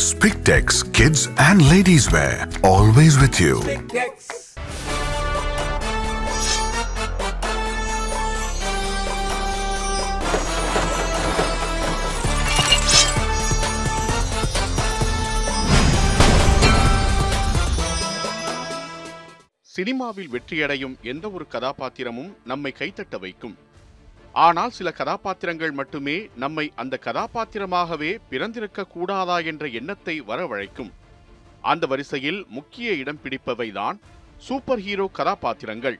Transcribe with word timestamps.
Spictex 0.00 0.82
Kids 0.94 1.28
and 1.38 1.60
Ladies 1.68 2.10
Wear. 2.10 2.48
Always 2.64 3.18
with 3.18 3.38
you. 3.38 3.56
சினிமாவில் 19.64 20.28
வெற்றியடையும் 20.28 20.96
எந்த 21.02 21.30
ஒரு 21.30 21.46
கதாபாத்திரமும் 21.48 22.32
நம்மை 22.44 22.72
கைத்தட்ட 22.78 23.18
வைக்கும் 23.18 23.56
ஆனால் 24.32 24.70
சில 24.70 24.90
கதாபாத்திரங்கள் 24.90 25.70
மட்டுமே 25.70 26.28
நம்மை 26.36 26.72
அந்த 26.74 26.98
கதாபாத்திரமாகவே 27.04 28.18
பிறந்திருக்க 28.30 28.84
கூடாதா 28.84 29.38
என்ற 29.38 29.66
எண்ணத்தை 29.66 30.22
வரவழைக்கும். 30.22 30.90
அந்த 31.62 31.86
வரிசையில் 31.86 32.46
முக்கிய 32.48 32.92
இடம் 32.92 33.20
பிடிப்பவைதான் 33.24 33.98
சூப்பர் 34.36 34.78
ஹீரோ 34.78 35.10
கதாபாத்திரங்கள். 35.12 35.98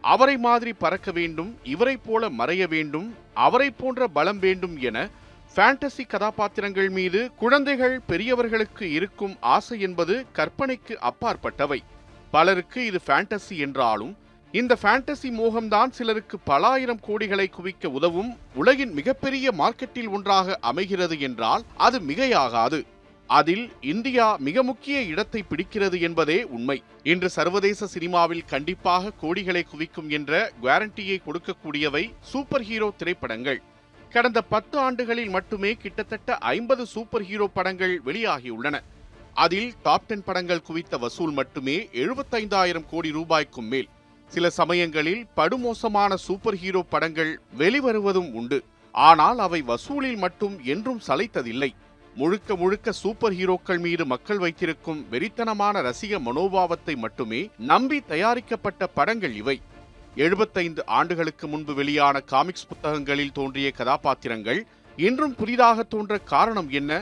அவரை 0.00 0.36
மாதிரி 0.36 0.72
பறக்க 0.72 1.10
வேண்டும் 1.10 1.58
இவரைப் 1.62 2.04
போல 2.06 2.28
மறைய 2.28 2.68
வேண்டும் 2.68 3.14
அவரைப் 3.34 3.78
போன்ற 3.78 4.08
பலம் 4.08 4.38
வேண்டும் 4.38 4.76
என 4.78 5.08
ஃபேண்டசி 5.56 6.06
கதாபாத்திரங்கள் 6.08 6.88
மீது 6.88 7.34
குழந்தைகள் 7.34 8.00
பெரியவர்களுக்கு 8.00 8.92
இருக்கும் 8.92 9.36
ஆசை 9.40 9.80
என்பது 9.80 10.26
கற்பனைக்கு 10.32 10.96
அப்பாற்பட்டவை. 10.98 11.82
பலருக்கு 12.30 12.84
இது 12.84 13.00
ஃபேண்டசி 13.06 13.56
என்றாலும் 13.58 14.16
இந்த 14.52 14.78
ஃபேண்டசி 14.82 15.28
மோகம்தான் 15.38 15.90
சிலருக்கு 15.90 16.38
பல 16.38 16.66
ஆயிரம் 16.66 17.00
கோடிகளை 17.06 17.44
குவிக்க 17.50 17.88
உதவும் 17.88 18.30
உலகின் 18.54 18.92
மிகப்பெரிய 18.92 19.50
மார்க்கெட்டில் 19.58 20.08
ஒன்றாக 20.08 20.56
அமைகிறது 20.60 21.20
என்றால் 21.20 21.64
அது 21.76 21.98
மிகையாகாது. 22.00 22.78
அதில் 23.26 23.70
இந்தியா 23.80 24.36
மிக 24.36 24.62
முக்கிய 24.62 25.00
இடத்தை 25.00 25.44
பிடிக்கிறது 25.50 26.00
என்பதே 26.00 26.42
உண்மை. 26.42 26.82
இன்று 27.02 27.30
சர்வதேச 27.30 27.86
சினிமாவில் 27.86 28.44
கண்டிப்பாக 28.44 29.12
கோடிகளை 29.22 29.62
குவிக்கும் 29.62 30.08
என்ற 30.10 30.52
குவாரண்டியை 30.62 31.18
கொடுக்கக்கூடியவை 31.26 32.04
சூப்பர் 32.20 32.62
ஹீரோ 32.62 32.88
திரைப்படங்கள். 32.96 33.60
கடந்த 34.12 34.42
பத்து 34.42 34.78
ஆண்டுகளில் 34.78 35.28
மட்டுமே 35.28 35.74
கிட்டத்தட்ட 35.74 36.38
ஐம்பது 36.38 36.86
சூப்பர் 36.86 37.22
ஹீரோ 37.22 37.46
படங்கள் 37.46 38.00
வெளியாகியுள்ளன. 38.04 38.76
அதில் 39.34 39.70
டாப் 39.82 40.08
டென் 40.08 40.24
படங்கள் 40.24 40.66
குவித்த 40.70 40.96
வசூல் 40.96 41.32
மட்டுமே 41.32 41.78
எழுபத்தைந்தாயிரம் 41.92 42.88
கோடி 42.90 43.10
ரூபாய்க்கும் 43.10 43.70
மேல். 43.74 43.88
சில 44.34 44.46
சமயங்களில் 44.50 45.22
படுமோசமான 45.36 46.14
சூப்பர் 46.26 46.58
ஹீரோ 46.62 46.82
படங்கள் 46.92 47.30
வெளிவருவதும் 47.60 48.30
உண்டு. 48.32 48.58
ஆனால் 48.94 49.38
அவை 49.46 49.60
வசூலில் 49.62 50.18
மட்டும் 50.24 50.56
என்றும் 50.72 51.00
சளைத்ததில்லை. 51.06 51.70
முழுக்க 52.16 52.56
முழுக்க 52.56 52.92
சூப்பர் 53.00 53.34
ஹீரோக்கள் 53.38 53.80
மீது 53.86 54.04
மக்கள் 54.12 54.40
வைத்திருக்கும் 54.44 55.00
வெறித்தனமான 55.12 55.82
ரசிக 55.88 56.18
மனோபாவத்தை 56.28 56.94
மட்டுமே 56.96 57.40
நம்பி 57.72 57.98
தயாரிக்கப்பட்ட 58.12 58.88
படங்கள் 58.98 59.34
இவை. 59.42 59.56
எழுபத்தைந்து 60.24 60.82
ஆண்டுகளுக்கு 60.98 61.46
முன்பு 61.46 61.72
வெளியான 61.74 62.20
காமிக்ஸ் 62.32 62.68
புத்தகங்களில் 62.70 63.36
தோன்றிய 63.38 63.70
கதாபாத்திரங்கள் 63.80 64.60
இன்றும் 64.98 65.34
புதிதாக 65.34 65.82
தோன்ற 65.92 66.14
காரணம் 66.32 66.70
என்ன? 66.78 66.92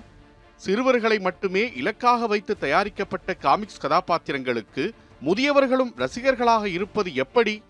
சிறுவர்களை 0.61 1.19
மட்டுமே 1.19 1.63
இலக்காக 1.81 2.27
வைத்து 2.27 2.53
தயாரிக்கப்பட்ட 2.65 3.31
காமிக்ஸ் 3.47 3.83
கதாபாத்திரங்களுக்கு 3.85 4.85
முதியவர்களும் 5.22 5.92
ரசிகர்களாக 5.97 6.64
இருப்பது 6.64 7.14
எப்படி? 7.14 7.62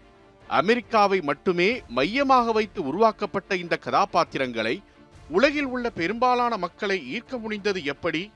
அமெரிக்காவை 0.48 1.20
மட்டுமே 1.20 1.82
மையமாக 1.88 2.52
வைத்து 2.52 2.84
உருவாக்கப்பட்ட 2.84 3.56
இந்த 3.56 3.76
கதாபாத்திரங்களை 3.76 4.82
உலகில் 5.28 5.64
உள்ள 5.64 5.90
பெரும்பாலான 5.90 6.56
மக்களை 6.56 7.02
ஈர்க்க 7.14 7.38
முடிந்தது 7.38 7.84
எப்படி? 7.84 8.32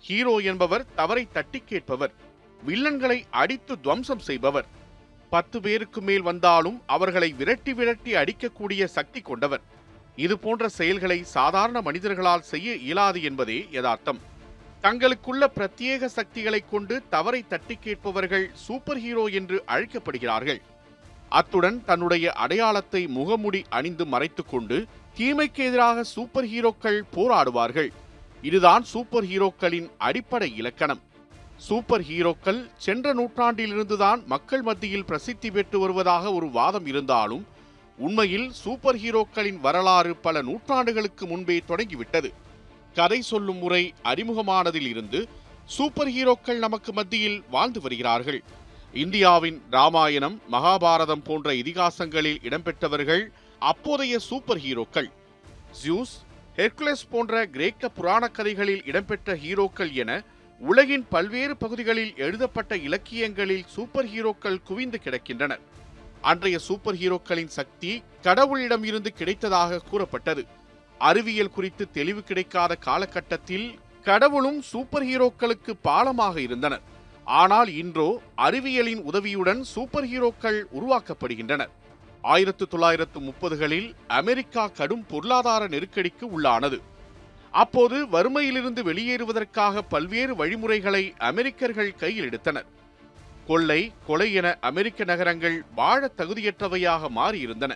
ஹீரோ 0.00 0.36
என்பவர் 0.36 0.84
தவறை 0.94 1.28
தட்டி 1.32 1.62
கேட்பவர் 1.66 2.12
வில்லன்களை 2.66 3.22
அடித்து 3.30 3.80
துவம்சம் 3.80 4.18
செய்பவர் 4.18 4.66
பத்து 5.30 5.60
பேருக்கு 5.60 6.00
மேல் 6.00 6.22
வந்தாலும் 6.22 6.82
அவர்களை 6.86 7.32
விரட்டி 7.32 7.72
விரட்டி 7.72 8.14
அடிக்கக்கூடிய 8.14 8.84
சக்தி 8.84 9.20
கொண்டவர். 9.20 9.62
இது 10.16 10.38
போன்ற 10.38 10.68
செயல்களை 10.68 11.24
சாதாரண 11.24 11.80
மனிதர்களால் 11.80 12.40
செய்ய 12.40 12.74
இயலாது 12.74 13.22
என்பதே 13.22 13.68
யதார்த்தம். 13.70 14.20
தங்களுக்குள்ள 14.84 15.44
பிரத்யேக 15.56 16.04
சக்திகளை 16.04 16.60
கொண்டு 16.70 16.94
தவறை 17.08 17.40
தட்டி 17.48 17.74
கேட்பவர்கள் 17.84 18.46
சூப்பர் 18.64 19.00
ஹீரோ 19.04 19.24
என்று 19.38 19.56
அழைக்கப்படுகிறார்கள். 19.66 20.60
அத்துடன் 21.28 21.78
தன்னுடைய 21.84 22.32
அடையாளத்தை 22.32 23.02
முகமுடி 23.18 23.60
அணிந்து 23.68 24.04
மறைத்துக்கொண்டு 24.04 24.78
தீமைக்கு 25.18 25.62
எதிராக 25.68 26.02
சூப்பர் 26.02 26.48
ஹீரோக்கள் 26.52 27.00
போராடுவார்கள். 27.16 27.90
இதுதான் 28.42 28.82
சூப்பர் 28.82 29.24
ஹீரோக்களின் 29.24 29.88
அடிப்படை 29.98 30.50
இலக்கணம். 30.56 31.02
சூப்பர் 31.68 32.04
ஹீரோக்கள் 32.10 32.60
சென்ற 32.76 33.14
நூற்றாண்டிலிருந்துதான் 33.14 34.20
மக்கள் 34.26 34.62
மத்தியில் 34.62 35.08
பிரசித்தி 35.10 35.50
பெற்று 35.50 35.78
வருவதாக 35.78 36.32
ஒரு 36.32 36.50
வாதம் 36.50 36.86
இருந்தாலும் 36.86 37.44
உண்மையில் 37.98 38.48
சூப்பர் 38.62 38.96
ஹீரோக்களின் 38.96 39.60
வரலாறு 39.60 40.12
பல 40.16 40.42
நூற்றாண்டுகளுக்கு 40.42 41.26
முன்பே 41.26 41.62
தொடங்கிவிட்டது. 41.66 42.30
கதை 42.94 43.20
சொல்லும் 43.22 43.56
முறை 43.56 43.94
அறிமுகமானதில் 44.04 44.88
இருந்து 44.88 45.28
சூப்பர் 45.64 46.08
ஹீரோக்கள் 46.08 46.58
நமக்கு 46.58 46.92
மத்தியில் 46.92 47.44
வாழ்ந்து 47.50 47.80
வருகிறார்கள். 47.80 48.42
இந்தியாவின் 48.92 49.62
ராமாயணம் 49.70 50.40
மகாபாரதம் 50.52 51.24
போன்ற 51.24 51.52
இதிகாசங்களில் 51.52 52.42
இடம்பெற்றவர்கள் 52.48 53.24
அப்போதைய 53.58 54.18
சூப்பர் 54.18 54.58
ஹீரோக்கள். 54.58 55.10
ஜியூஸ் 55.82 56.14
ஹெர்குலஸ் 56.56 57.08
போன்ற 57.10 57.46
கிரேக்க 57.46 57.88
புராண 57.88 58.28
கதைகளில் 58.28 58.84
இடம்பெற்ற 58.84 59.34
ஹீரோக்கள் 59.34 59.92
என 59.92 60.22
உலகின் 60.60 61.06
பல்வேறு 61.08 61.56
பகுதிகளில் 61.56 62.12
எழுதப்பட்ட 62.16 62.76
இலக்கியங்களில் 62.76 63.64
சூப்பர் 63.66 64.06
ஹீரோக்கள் 64.06 64.62
குவிந்து 64.62 65.00
கிடக்கின்றனர். 65.04 65.62
அன்றைய 66.20 66.58
சூப்பர் 66.58 66.94
ஹீரோக்களின் 66.94 67.52
சக்தி 67.58 68.02
கடவுளிடம் 68.22 68.84
இருந்து 68.84 69.12
கிடைத்ததாக 69.18 69.80
கூறப்பட்டது. 69.90 70.46
அறிவியல் 71.08 71.54
குறித்து 71.56 71.84
தெளிவு 71.96 72.22
கிடைக்காத 72.28 72.72
காலகட்டத்தில் 72.86 73.68
கடவுளும் 74.08 74.60
சூப்பர் 74.70 75.06
ஹீரோக்களுக்கு 75.08 75.72
பாலமாக 75.88 76.36
இருந்தனர். 76.46 76.84
ஆனால் 77.42 77.70
இன்றோ 77.82 78.08
அறிவியலின் 78.46 79.02
உதவியுடன் 79.10 79.60
சூப்பர் 79.72 80.08
ஹீரோக்கள் 80.12 80.58
உருவாக்கப்படுகின்றனர். 80.78 81.72
ஆயிரத்து 82.32 82.64
தொள்ளாயிரத்து 82.72 83.18
முப்பதுகளில் 83.28 83.88
அமெரிக்கா 84.20 84.64
கடும் 84.78 85.04
பொருளாதார 85.12 85.62
நெருக்கடிக்கு 85.74 86.26
உள்ளானது. 86.36 86.78
அப்போது 87.62 87.96
வறுமையிலிருந்து 88.14 88.82
வெளியேறுவதற்காக 88.90 89.82
பல்வேறு 89.94 90.34
வழிமுறைகளை 90.40 91.04
அமெரிக்கர்கள் 91.30 91.98
கையில் 92.02 92.28
எடுத்தனர். 92.28 92.68
கொள்ளை 93.46 93.80
கொலை 94.06 94.28
என 94.40 94.48
அமெரிக்க 94.70 95.04
நகரங்கள் 95.04 95.56
வாழ 95.80 96.10
தகுதியற்றவையாக 96.18 97.10
மாறியிருந்தன. 97.18 97.72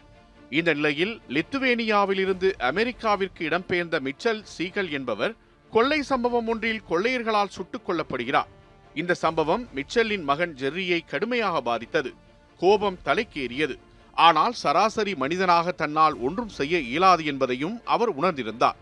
இந்த 0.50 0.74
நிலையில் 0.74 1.20
லித்துவேனியாவிலிருந்து 1.28 2.52
அமெரிக்காவிற்கு 2.58 3.48
இடம்பெயர்ந்த 3.48 4.00
மிச்சல் 4.00 4.42
சீகல் 4.58 4.90
என்பவர் 4.90 5.34
கொள்ளை 5.70 6.02
சம்பவம் 6.02 6.46
ஒன்றில் 6.46 6.82
கொள்ளையர்களால் 6.90 7.54
சுட்டுக் 7.56 7.90
கொல்லப்படுகிறார். 7.90 8.46
இந்த 8.94 9.14
சம்பவம் 9.14 9.68
மிச்சலின் 9.74 10.22
மகன் 10.22 10.54
ஜெர்ரியை 10.54 11.00
கடுமையாக 11.06 11.60
பாதித்தது. 11.60 12.14
கோபம் 12.58 12.98
தலைக்கேறியது. 13.04 13.78
ஆனால் 14.14 14.52
சராசரி 14.52 15.14
மனிதனாக 15.14 15.72
தன்னால் 15.72 16.14
ஒன்றும் 16.14 16.48
செய்ய 16.48 16.78
இயலாது 16.78 17.24
என்பதையும் 17.24 17.80
அவர் 17.84 18.20
உணர்ந்திருந்தார். 18.20 18.76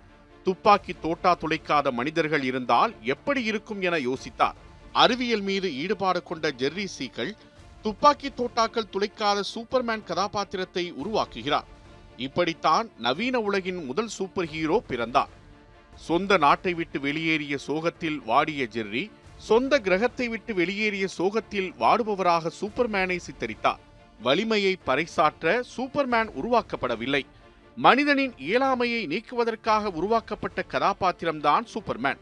துப்பாக்கி 0.44 0.94
தோட்டா 1.00 1.36
துளைக்காத 1.40 1.90
மனிதர்கள் 1.90 2.42
இருந்தால் 2.42 2.94
எப்படி 3.02 3.44
இருக்கும் 3.44 3.80
என 3.80 3.96
யோசித்தார். 3.96 4.54
அறிவியல் 4.92 5.40
மீது 5.40 5.76
ஈடுபாடு 5.76 6.22
கொண்ட 6.22 6.50
ஜெர்ரி 6.50 6.86
சீக்கள் 6.98 7.32
துப்பாக்கி 7.84 8.28
தோட்டாக்கள் 8.28 8.90
துளைக்காத 8.92 9.38
சூப்பர்மேன் 9.54 10.04
கதாபாத்திரத்தை 10.04 10.84
உருவாக்குகிறார். 10.92 11.66
இப்படித்தான் 12.16 12.86
நவீன 12.98 13.40
உலகின் 13.40 13.80
முதல் 13.84 14.08
சூப்பர் 14.08 14.48
ஹீரோ 14.52 14.82
பிறந்தார். 14.86 15.32
சொந்த 16.06 16.36
நாட்டை 16.36 16.74
விட்டு 16.74 17.00
வெளியேறிய 17.00 17.58
சோகத்தில் 17.58 18.18
வாடிய 18.24 18.68
ஜெர்ரி 18.76 19.04
சொந்த 19.36 19.78
கிரகத்தை 19.78 20.28
விட்டு 20.28 20.54
வெளியேறிய 20.54 21.06
சோகத்தில் 21.18 21.70
வாடுபவராக 21.78 22.52
சூப்பர்மேனை 22.60 23.18
சித்தரித்தார். 23.26 23.80
வலிமையை 24.20 24.74
பறைசாற்ற 24.86 25.62
சூப்பர்மேன் 25.76 26.30
உருவாக்கப்படவில்லை. 26.40 27.22
மனிதனின் 27.76 28.34
இயலாமையை 28.48 29.02
நீக்குவதற்காக 29.12 29.90
உருவாக்கப்பட்ட 30.00 30.64
கதாபாத்திரம்தான் 30.74 31.64
சூப்பர்மேன். 31.74 32.20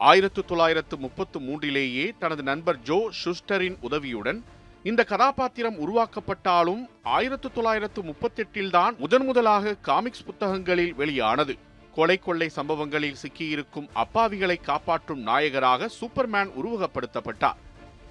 ஆயிரத்து 0.00 0.40
தொள்ளாயிரத்து 0.44 0.96
முப்பத்து 0.98 1.38
மூன்றிலேயே 1.40 2.06
தனது 2.18 2.42
நண்பர் 2.42 2.80
ஜோ 2.82 2.98
ஷுஸ்டரின் 3.20 3.76
உதவியுடன் 3.80 4.40
இந்த 4.88 5.02
கதாபாத்திரம் 5.04 5.76
உருவாக்கப்பட்டாலும் 5.84 6.80
ஆயிரத்து 7.02 7.48
தொள்ளாயிரத்து 7.52 8.00
முப்பத்தெட்டில் 8.02 8.70
தான் 8.70 8.94
முதன் 8.98 9.24
முதலாக 9.24 9.74
காமிக்ஸ் 9.74 10.24
புத்தகங்களில் 10.24 10.94
வெளியானது. 10.94 11.54
கொலை 11.94 12.16
கொள்ளை 12.18 12.48
சம்பவங்களில் 12.48 13.16
சிக்கியிருக்கும் 13.22 13.86
அப்பாவிகளை 14.02 14.56
காப்பாற்றும் 14.60 15.22
நாயகராக 15.28 15.88
சூப்பர்மேன் 16.00 16.50
உருவகப்படுத்தப்பட்டார். 16.60 17.60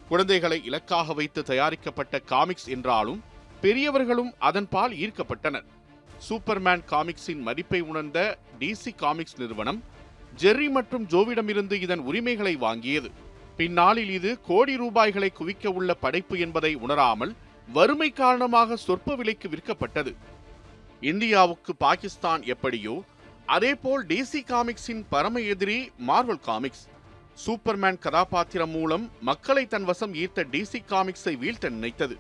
குழந்தைகளை 0.10 0.64
இலக்காக 0.64 1.14
வைத்து 1.14 1.44
தயாரிக்கப்பட்ட 1.44 2.20
காமிக்ஸ் 2.20 2.68
என்றாலும் 2.68 3.22
பெரியவர்களும் 3.62 4.34
அதன்பால் 4.40 4.96
ஈர்க்கப்பட்டனர். 5.04 5.68
சூப்பர்மேன் 6.30 6.84
காமிக்ஸின் 6.92 7.44
மதிப்பை 7.50 7.82
உணர்ந்த 7.82 8.38
டிசி 8.60 8.94
காமிக்ஸ் 8.96 9.38
நிறுவனம் 9.38 9.84
ஜெர்ரி 10.42 10.70
மற்றும் 10.70 11.06
ஜோவிடமிருந்து 11.06 11.78
இதன் 11.82 12.00
உரிமைகளை 12.00 12.56
வாங்கியது. 12.56 13.12
பின்னாளில் 13.58 14.10
இது 14.10 14.42
கோடி 14.42 14.76
ரூபாய்களை 14.76 15.32
குவிக்க 15.40 15.68
உள்ள 15.68 15.94
படைப்பு 15.94 16.40
என்பதை 16.40 16.76
உணராமல் 16.76 17.34
வறுமை 17.74 18.10
காரணமாக 18.12 18.76
சொற்ப 18.76 19.16
விலைக்கு 19.16 19.50
விற்கப்பட்டது. 19.50 20.12
இந்தியாவுக்கு 21.02 21.76
பாகிஸ்தான் 21.76 22.44
எப்படியோ 22.44 23.04
அதேபோல் 23.46 24.06
டிசி 24.06 24.42
காமிக்ஸின் 24.48 25.04
பரம 25.10 25.40
எதிரி 25.40 25.92
மார்வல் 26.08 26.40
காமிக்ஸ் 26.40 26.84
சூப்பர்மேன் 27.46 28.00
கதாபாத்திரம் 28.00 28.70
மூலம் 28.70 29.12
மக்களை 29.22 29.68
தன் 29.68 29.84
வசம் 29.84 30.14
ஈர்த்த 30.14 30.46
டிசி 30.52 30.80
காமிக்ஸை 30.90 31.38
வீழ்த்த 31.38 31.70
நினைத்தது. 31.70 32.18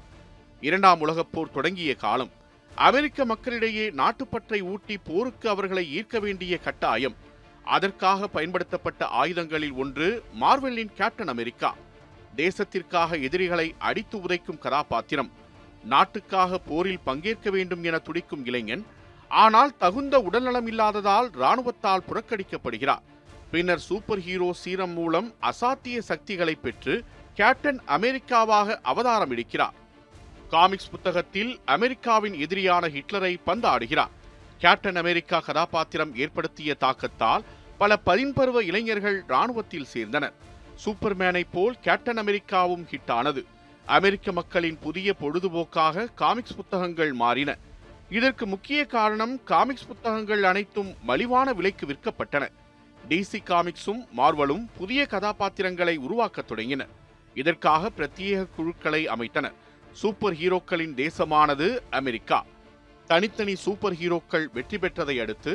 இரண்டாம் 0.61 0.99
உலகப் 0.99 1.31
போர் 1.31 1.51
தொடங்கிய 1.51 1.95
காலம். 1.95 2.31
அமெரிக்க 2.75 3.25
மக்களிடையே 3.25 3.89
நாட்டுப்பற்றை 3.89 4.61
ஊட்டி 4.61 4.97
போருக்கு 4.97 5.49
அவர்களை 5.49 5.83
ஈர்க்க 5.97 6.19
வேண்டிய 6.19 6.57
கட்டாயம். 6.57 7.15
அதற்காக 7.63 8.27
பயன்படுத்தப்பட்ட 8.27 9.05
ஆயுதங்களில் 9.05 9.71
ஒன்று 9.71 10.23
மார்வெல்லின் 10.41 10.93
கேப்டன் 10.93 11.27
அமெரிக்கா. 11.27 11.75
தேசத்திற்காக 12.35 13.21
எதிரிகளை 13.21 13.75
அடித்து 13.77 14.17
உதைக்கும் 14.17 14.57
கதாபாத்திரம். 14.57 15.31
நாட்டுக்காக 15.83 16.57
போரில் 16.57 16.99
பங்கேற்க 17.03 17.49
வேண்டும் 17.49 17.83
என 17.83 17.97
துடிக்கும் 17.97 18.45
இளைஞன் 18.45 18.85
ஆனால் 19.27 19.77
தகுந்த 19.77 20.19
உடல்நலம் 20.19 20.67
இல்லாததால் 20.67 21.29
இராணுவத்தால் 21.29 22.03
புறக்கணிக்கப்படுகிறார். 22.09 23.01
பின்னர் 23.51 23.79
சூப்பர் 23.79 24.19
ஹீரோ 24.19 24.53
சீரம் 24.53 24.93
மூலம் 24.93 25.33
அசாத்திய 25.41 25.99
சக்திகளை 25.99 26.55
பெற்று 26.55 27.03
கேப்டன் 27.33 27.81
அமெரிக்காவாக 27.87 28.79
அவதாரம் 28.81 29.31
எடுக்கிறார். 29.31 29.73
காமிக்ஸ் 30.49 30.89
புத்தகத்தில் 30.89 31.59
அமெரிக்காவின் 31.65 32.33
எதிரியான 32.33 32.87
ஹிட்லரை 32.87 33.35
பந்தாடுகிறார். 33.45 34.09
கேப்டன் 34.63 34.95
அமெரிக்கா 34.95 35.39
கதாபாத்திரம் 35.39 36.15
ஏற்படுத்திய 36.15 36.75
தாக்கத்தால் 36.79 37.43
பல 37.77 37.99
பதின்பருவ 38.05 38.61
இளைஞர்கள் 38.61 39.23
இராணுவத்தில் 39.27 39.87
சேர்ந்தனர். 39.93 40.33
சூப்பர்மேனை 40.83 41.43
போல் 41.51 41.79
கேப்டன் 41.79 42.17
அமெரிக்காவும் 42.17 42.87
ஹிட் 42.91 43.11
ஆனது 43.11 43.45
அமெரிக்க 43.85 44.31
மக்களின் 44.31 44.77
புதிய 44.79 45.15
பொழுதுபோக்காக 45.21 46.13
காமிக்ஸ் 46.13 46.55
புத்தகங்கள் 46.55 47.13
மாறின. 47.13 47.57
இதற்கு 48.09 48.47
முக்கிய 48.47 48.85
காரணம் 48.85 49.43
காமிக்ஸ் 49.43 49.87
புத்தகங்கள் 49.87 50.43
அனைத்தும் 50.43 50.95
மலிவான 51.07 51.53
விலைக்கு 51.53 51.85
விற்கப்பட்டன. 51.85 52.47
டிசி 53.09 53.41
காமிக்ஸும் 53.45 54.07
மார்வலும் 54.17 54.65
புதிய 54.77 55.05
கதாபாத்திரங்களை 55.05 55.97
உருவாக்கத் 55.97 56.51
தொடங்கின. 56.51 56.87
இதற்காக 57.33 57.91
பிரத்யேக 57.97 58.47
குழுக்களை 58.55 59.07
அமைத்தனர். 59.07 59.59
சூப்பர் 59.91 60.33
ஹீரோக்களின் 60.33 60.95
தேசமானது 60.95 61.79
அமெரிக்கா. 61.89 62.45
தனித்தனி 63.07 63.55
சூப்பர் 63.55 63.93
ஹீரோக்கள் 63.93 64.45
வெற்றி 64.53 64.77
பெற்றதை 64.77 65.15
அடுத்து 65.21 65.51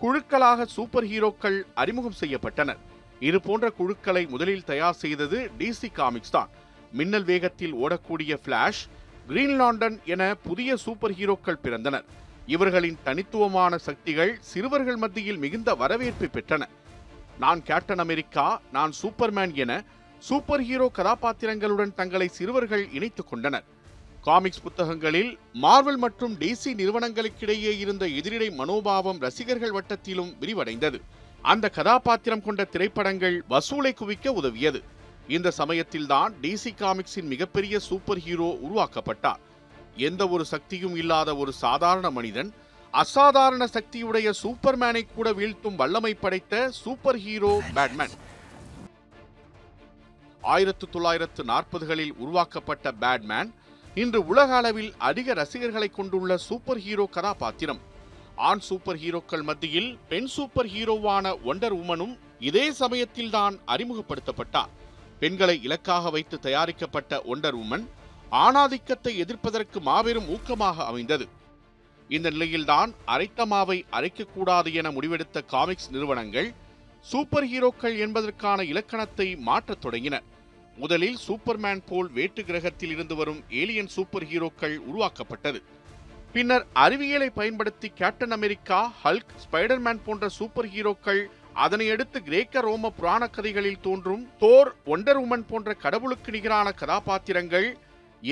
குழுக்களாக 0.00 0.66
சூப்பர் 0.74 1.04
ஹீரோக்கள் 1.04 1.56
அறிமுகம் 1.74 2.18
செய்யப்பட்டனர். 2.20 2.80
இது 3.28 3.38
போன்ற 3.40 3.70
குழுக்களை 3.70 4.22
முதலில் 4.26 4.64
தயார் 4.64 5.00
செய்தது 5.02 5.38
டிசி 5.58 5.88
காமிக்ஸ் 5.92 6.34
தான். 6.36 6.50
மின்னல் 6.92 7.24
வேகத்தில் 7.24 7.74
ஓடக்கூடிய 7.74 8.32
ஃபிளாஷ் 8.42 8.82
கிரீன் 9.28 9.56
லாண்டன் 9.60 9.96
என 10.04 10.22
புதிய 10.34 10.76
சூப்பர் 10.76 11.14
ஹீரோக்கள் 11.18 11.62
பிறந்தனர். 11.64 12.06
இவர்களின் 12.46 12.98
தனித்துவமான 13.04 13.78
சக்திகள் 13.86 14.38
சிறுவர்கள் 14.40 14.96
மத்தியில் 14.96 15.42
மிகுந்த 15.44 15.74
வரவேற்பை 15.74 16.28
பெற்றன. 16.32 16.64
நான் 17.38 17.62
கேப்டன் 17.62 18.02
அமெரிக்கா 18.06 18.60
நான் 18.72 18.92
சூப்பர்மேன் 19.02 19.54
என 19.62 19.72
சூப்பர் 20.18 20.62
ஹீரோ 20.62 20.90
கதாபாத்திரங்களுடன் 20.98 21.94
தங்களை 21.94 22.28
சிறுவர்கள் 22.28 22.84
இணைத்துக் 22.92 23.30
கொண்டனர். 23.30 23.66
காமிக்ஸ் 24.26 24.62
புத்தகங்களில் 24.64 25.30
மார்வல் 25.62 25.98
மற்றும் 26.04 26.34
டிசி 26.40 26.70
நிறுவனங்களுக்கிடையே 26.78 27.72
இருந்த 27.82 28.04
எதிரிடை 28.18 28.48
மனோபாவம் 28.60 29.18
ரசிகர்கள் 29.24 29.74
வட்டத்திலும் 29.76 30.30
விரிவடைந்தது. 30.40 30.98
அந்த 31.52 31.66
கதாபாத்திரம் 31.76 32.44
கொண்ட 32.46 32.62
திரைப்படங்கள் 32.64 33.36
வசூலை 33.52 33.92
குவிக்க 34.00 34.32
உதவியது. 34.40 34.80
இந்த 35.36 35.48
சமயத்தில்தான் 35.60 36.32
டிசி 36.42 36.72
காமிக்ஸின் 36.80 37.28
மிகப்பெரிய 37.32 37.78
சூப்பர் 37.88 38.22
ஹீரோ 38.26 38.48
உருவாக்கப்பட்டார். 38.66 39.42
எந்த 40.08 40.22
ஒரு 40.34 40.44
சக்தியும் 40.52 40.96
இல்லாத 41.02 41.30
ஒரு 41.42 41.52
சாதாரண 41.64 42.10
மனிதன் 42.10 42.50
அசாதாரண 42.94 43.64
சக்தியுடைய 43.76 44.28
சூப்பர்மேனை 44.42 45.02
கூட 45.06 45.28
வீழ்த்தும் 45.38 45.78
வல்லமை 45.82 46.12
படைத்த 46.24 46.54
சூப்பர் 46.82 47.20
ஹீரோ 47.26 47.52
பேட்மேன் 47.76 48.16
ஆயிரத்து 50.42 50.86
தொள்ளாயிரத்து 50.94 51.42
நாற்பதுகளில் 51.52 52.12
உருவாக்கப்பட்ட 52.24 52.92
பேட்மேன் 53.02 53.50
இன்று 54.00 54.20
உலக 54.26 54.50
அளவில் 54.56 54.88
அதிக 55.08 55.34
ரசிகர்களை 55.34 55.86
கொண்டுள்ள 55.88 56.36
சூப்பர் 56.36 56.80
ஹீரோ 56.86 57.04
கதாபாத்திரம். 57.14 57.78
ஆண் 58.48 58.62
சூப்பர் 58.66 58.98
ஹீரோக்கள் 59.02 59.42
மத்தியில் 59.42 59.98
பெண் 60.08 60.26
சூப்பர் 60.26 60.66
ஹீரோவான 60.66 61.32
ஒண்டர் 61.50 61.76
உமனும் 61.78 62.12
இதே 62.48 62.64
சமயத்தில்தான் 62.80 63.54
அறிமுகப்படுத்தப்பட்டார். 63.66 64.72
பெண்களை 65.20 65.56
இலக்காக 65.62 66.10
வைத்து 66.10 66.38
தயாரிக்கப்பட்ட 66.38 67.22
ஒண்டர் 67.32 67.58
உமன் 67.62 67.86
ஆணாதிக்கத்தை 68.44 69.14
எதிர்ப்பதற்கு 69.24 69.80
மாபெரும் 69.80 70.30
ஊக்கமாக 70.36 70.76
அமைந்தது. 70.90 71.28
இந்த 72.08 72.28
நிலையில்தான் 72.30 72.94
அரைத்தமாவை 73.14 73.78
அரைக்கக்கூடாது 73.90 74.72
என 74.72 74.90
முடிவெடுத்த 74.90 75.46
காமிக்ஸ் 75.54 75.90
நிறுவனங்கள் 75.90 76.54
சூப்பர் 77.00 77.46
ஹீரோக்கள் 77.46 77.98
என்பதற்கான 77.98 78.62
இலக்கணத்தை 78.62 79.36
மாற்றத் 79.48 79.84
தொடங்கின. 79.86 80.16
முதலில் 80.76 81.18
சூப்பர்மேன் 81.26 81.82
போல் 81.88 82.10
வேட்டு 82.10 82.44
கிரகத்தில் 82.44 82.90
இருந்து 82.90 83.16
வரும் 83.16 83.40
ஏலியன் 83.50 83.86
சூப்பர் 83.86 84.26
ஹீரோக்கள் 84.30 84.76
உருவாக்கப்பட்டது. 84.90 85.60
பின்னர் 86.32 86.66
அறிவியலை 86.72 87.28
பயன்படுத்தி 87.30 87.88
கேப்டன் 87.94 88.30
அமெரிக்கா 88.30 88.92
ஹல்க் 89.04 89.34
ஸ்பைடர்மேன் 89.44 90.04
போன்ற 90.04 90.28
சூப்பர் 90.28 90.68
ஹீரோக்கள் 90.74 91.22
அதனையடுத்து 91.64 92.18
கிரேக்க 92.22 92.60
ரோம 92.60 92.90
புராண 92.90 93.26
கதைகளில் 93.26 93.80
தோன்றும் 93.80 94.24
தோர் 94.38 94.70
ஒண்டர் 94.86 95.20
உமன் 95.24 95.46
போன்ற 95.50 95.74
கடவுளுக்கு 95.74 96.32
நிகரான 96.32 96.72
கதாபாத்திரங்கள் 96.72 97.68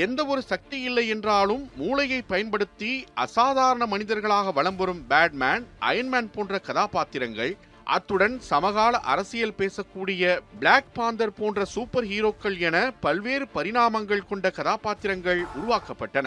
எந்த 0.03 0.21
ஒரு 0.25 0.43
சக்தி 0.43 0.81
இல்லை 0.81 1.09
என்றாலும் 1.09 1.71
மூளையை 1.77 2.23
பயன்படுத்தி 2.23 3.05
அசாதாரண 3.15 3.87
மனிதர்களாக 3.87 4.53
வலம் 4.53 4.77
வரும் 4.77 5.03
பேட்மேன் 5.09 5.65
அயன்மேன் 5.81 6.31
போன்ற 6.33 6.59
கதாபாத்திரங்கள் 6.59 7.53
அத்துடன் 7.85 8.41
சமகால 8.41 8.99
அரசியல் 8.99 9.55
பேசக்கூடிய 9.59 10.41
பிளாக் 10.59 10.95
பாந்தர் 10.95 11.35
போன்ற 11.37 11.65
சூப்பர் 11.65 12.05
ஹீரோக்கள் 12.05 12.59
என 12.59 12.93
பல்வேறு 13.01 13.47
பரிணாமங்கள் 13.55 14.27
கொண்ட 14.27 14.51
கதாபாத்திரங்கள் 14.51 15.43
உருவாக்கப்பட்டன. 15.43 16.27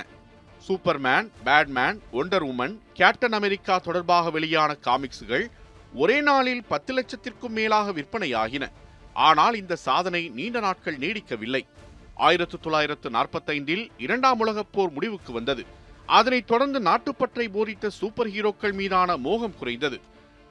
Superman 0.68 1.30
Batman 1.44 2.02
Wonder 2.14 2.46
Woman 2.46 2.78
Captain 2.94 3.32
America 3.32 3.78
தொடர்பாக 3.78 4.30
வெளியான 4.30 4.78
காமிக்ஸ்கள் 4.86 5.46
ஒரே 5.94 6.22
நாளில் 6.22 6.64
பத்து 6.64 6.94
லட்சத்திற்கும் 6.96 7.50
மேலாக 7.50 7.92
விற்பனையாகின. 7.92 8.72
ஆனால் 9.14 9.56
இந்த 9.56 9.76
சாதனை 9.76 10.30
நீண்ட 10.30 10.60
நாட்கள் 10.60 10.98
நீடிக்கவில்லை. 10.98 11.66
ஆயிரத்து 12.16 12.60
தொள்ளாயிரத்து 12.60 13.10
நாற்பத்தைந்தில் 13.10 13.90
இரண்டாம் 13.98 14.40
உலகப் 14.40 14.72
போர் 14.72 14.92
முடிவுக்கு 14.92 15.34
வந்தது. 15.34 15.66
அதனைத் 16.06 16.48
தொடர்ந்து 16.48 16.80
நாட்டுப்பற்றை 16.80 17.50
போதித்த 17.50 17.90
சூப்பர் 17.90 18.28
ஹீரோக்கள் 18.28 18.74
மீதான 18.74 19.18
மோகம் 19.18 19.58
குறைந்தது. 19.58 20.00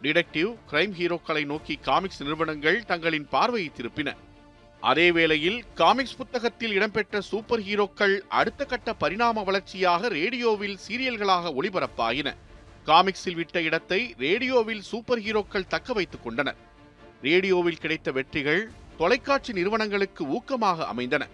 டிடெக்டிவ் 0.02 0.50
கிரைம் 0.70 0.94
ஹீரோக்களை 0.98 1.42
நோக்கி 1.52 1.74
காமிக்ஸ் 1.88 2.22
நிறுவனங்கள் 2.22 2.78
தங்களின் 2.84 3.28
பார்வையை 3.28 3.70
திருப்பின. 3.76 4.08
அதே 4.80 5.06
வேளையில் 5.16 5.58
காமிக்ஸ் 5.74 6.16
புத்தகத்தில் 6.16 6.72
இடம்பெற்ற 6.72 7.20
சூப்பர் 7.20 7.60
ஹீரோக்கள் 7.60 8.14
அடுத்த 8.40 8.64
கட்ட 8.64 8.94
பரிணாம 8.94 9.42
வளர்ச்சியாக 9.42 10.08
ரேடியோவில் 10.08 10.76
சீரியல்களாக 10.86 11.52
ஒளிபரப்பாயின. 11.58 12.34
காமிக்ஸில் 12.86 13.38
விட்ட 13.40 13.62
இடத்தை 13.62 14.00
ரேடியோவில் 14.18 14.82
சூப்பர் 14.82 15.22
ஹீரோக்கள் 15.22 15.70
தக்க 15.74 15.92
வைத்துக் 15.92 16.24
கொண்டனர் 16.24 16.60
ரேடியோவில் 17.22 17.82
கிடைத்த 17.84 18.12
வெற்றிகள் 18.12 18.62
தொலைக்காட்சி 18.98 19.52
நிறுவனங்களுக்கு 19.52 20.22
ஊக்கமாக 20.36 20.86
அமைந்தன. 20.92 21.24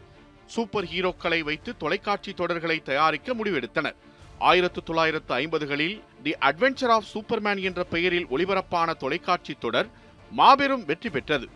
சூப்பர் 0.47 0.85
ஹீரோக்களை 0.85 1.43
வைத்து 1.43 1.77
தொலைக்காட்சி 1.77 2.33
தொடர்களை 2.33 2.83
தயாரிக்க 2.83 3.35
முடிவெடுத்தனர். 3.35 3.99
ஆயிரத்து 4.51 4.81
தொள்ளாயிரத்து 4.83 5.33
ஐம்பதுகளில் 5.43 5.97
தி 6.25 6.33
அட்வென்ச்சர் 6.49 6.93
ஆஃப் 6.97 7.09
சூப்பர்மேன் 7.13 7.61
என்ற 7.69 7.81
பெயரில் 7.93 8.31
ஒளிபரப்பான 8.35 8.95
தொலைக்காட்சி 9.03 9.55
தொடர் 9.65 9.89
மாபெரும் 10.33 10.85
வெற்றி 10.91 11.11
பெற்றது. 11.11 11.47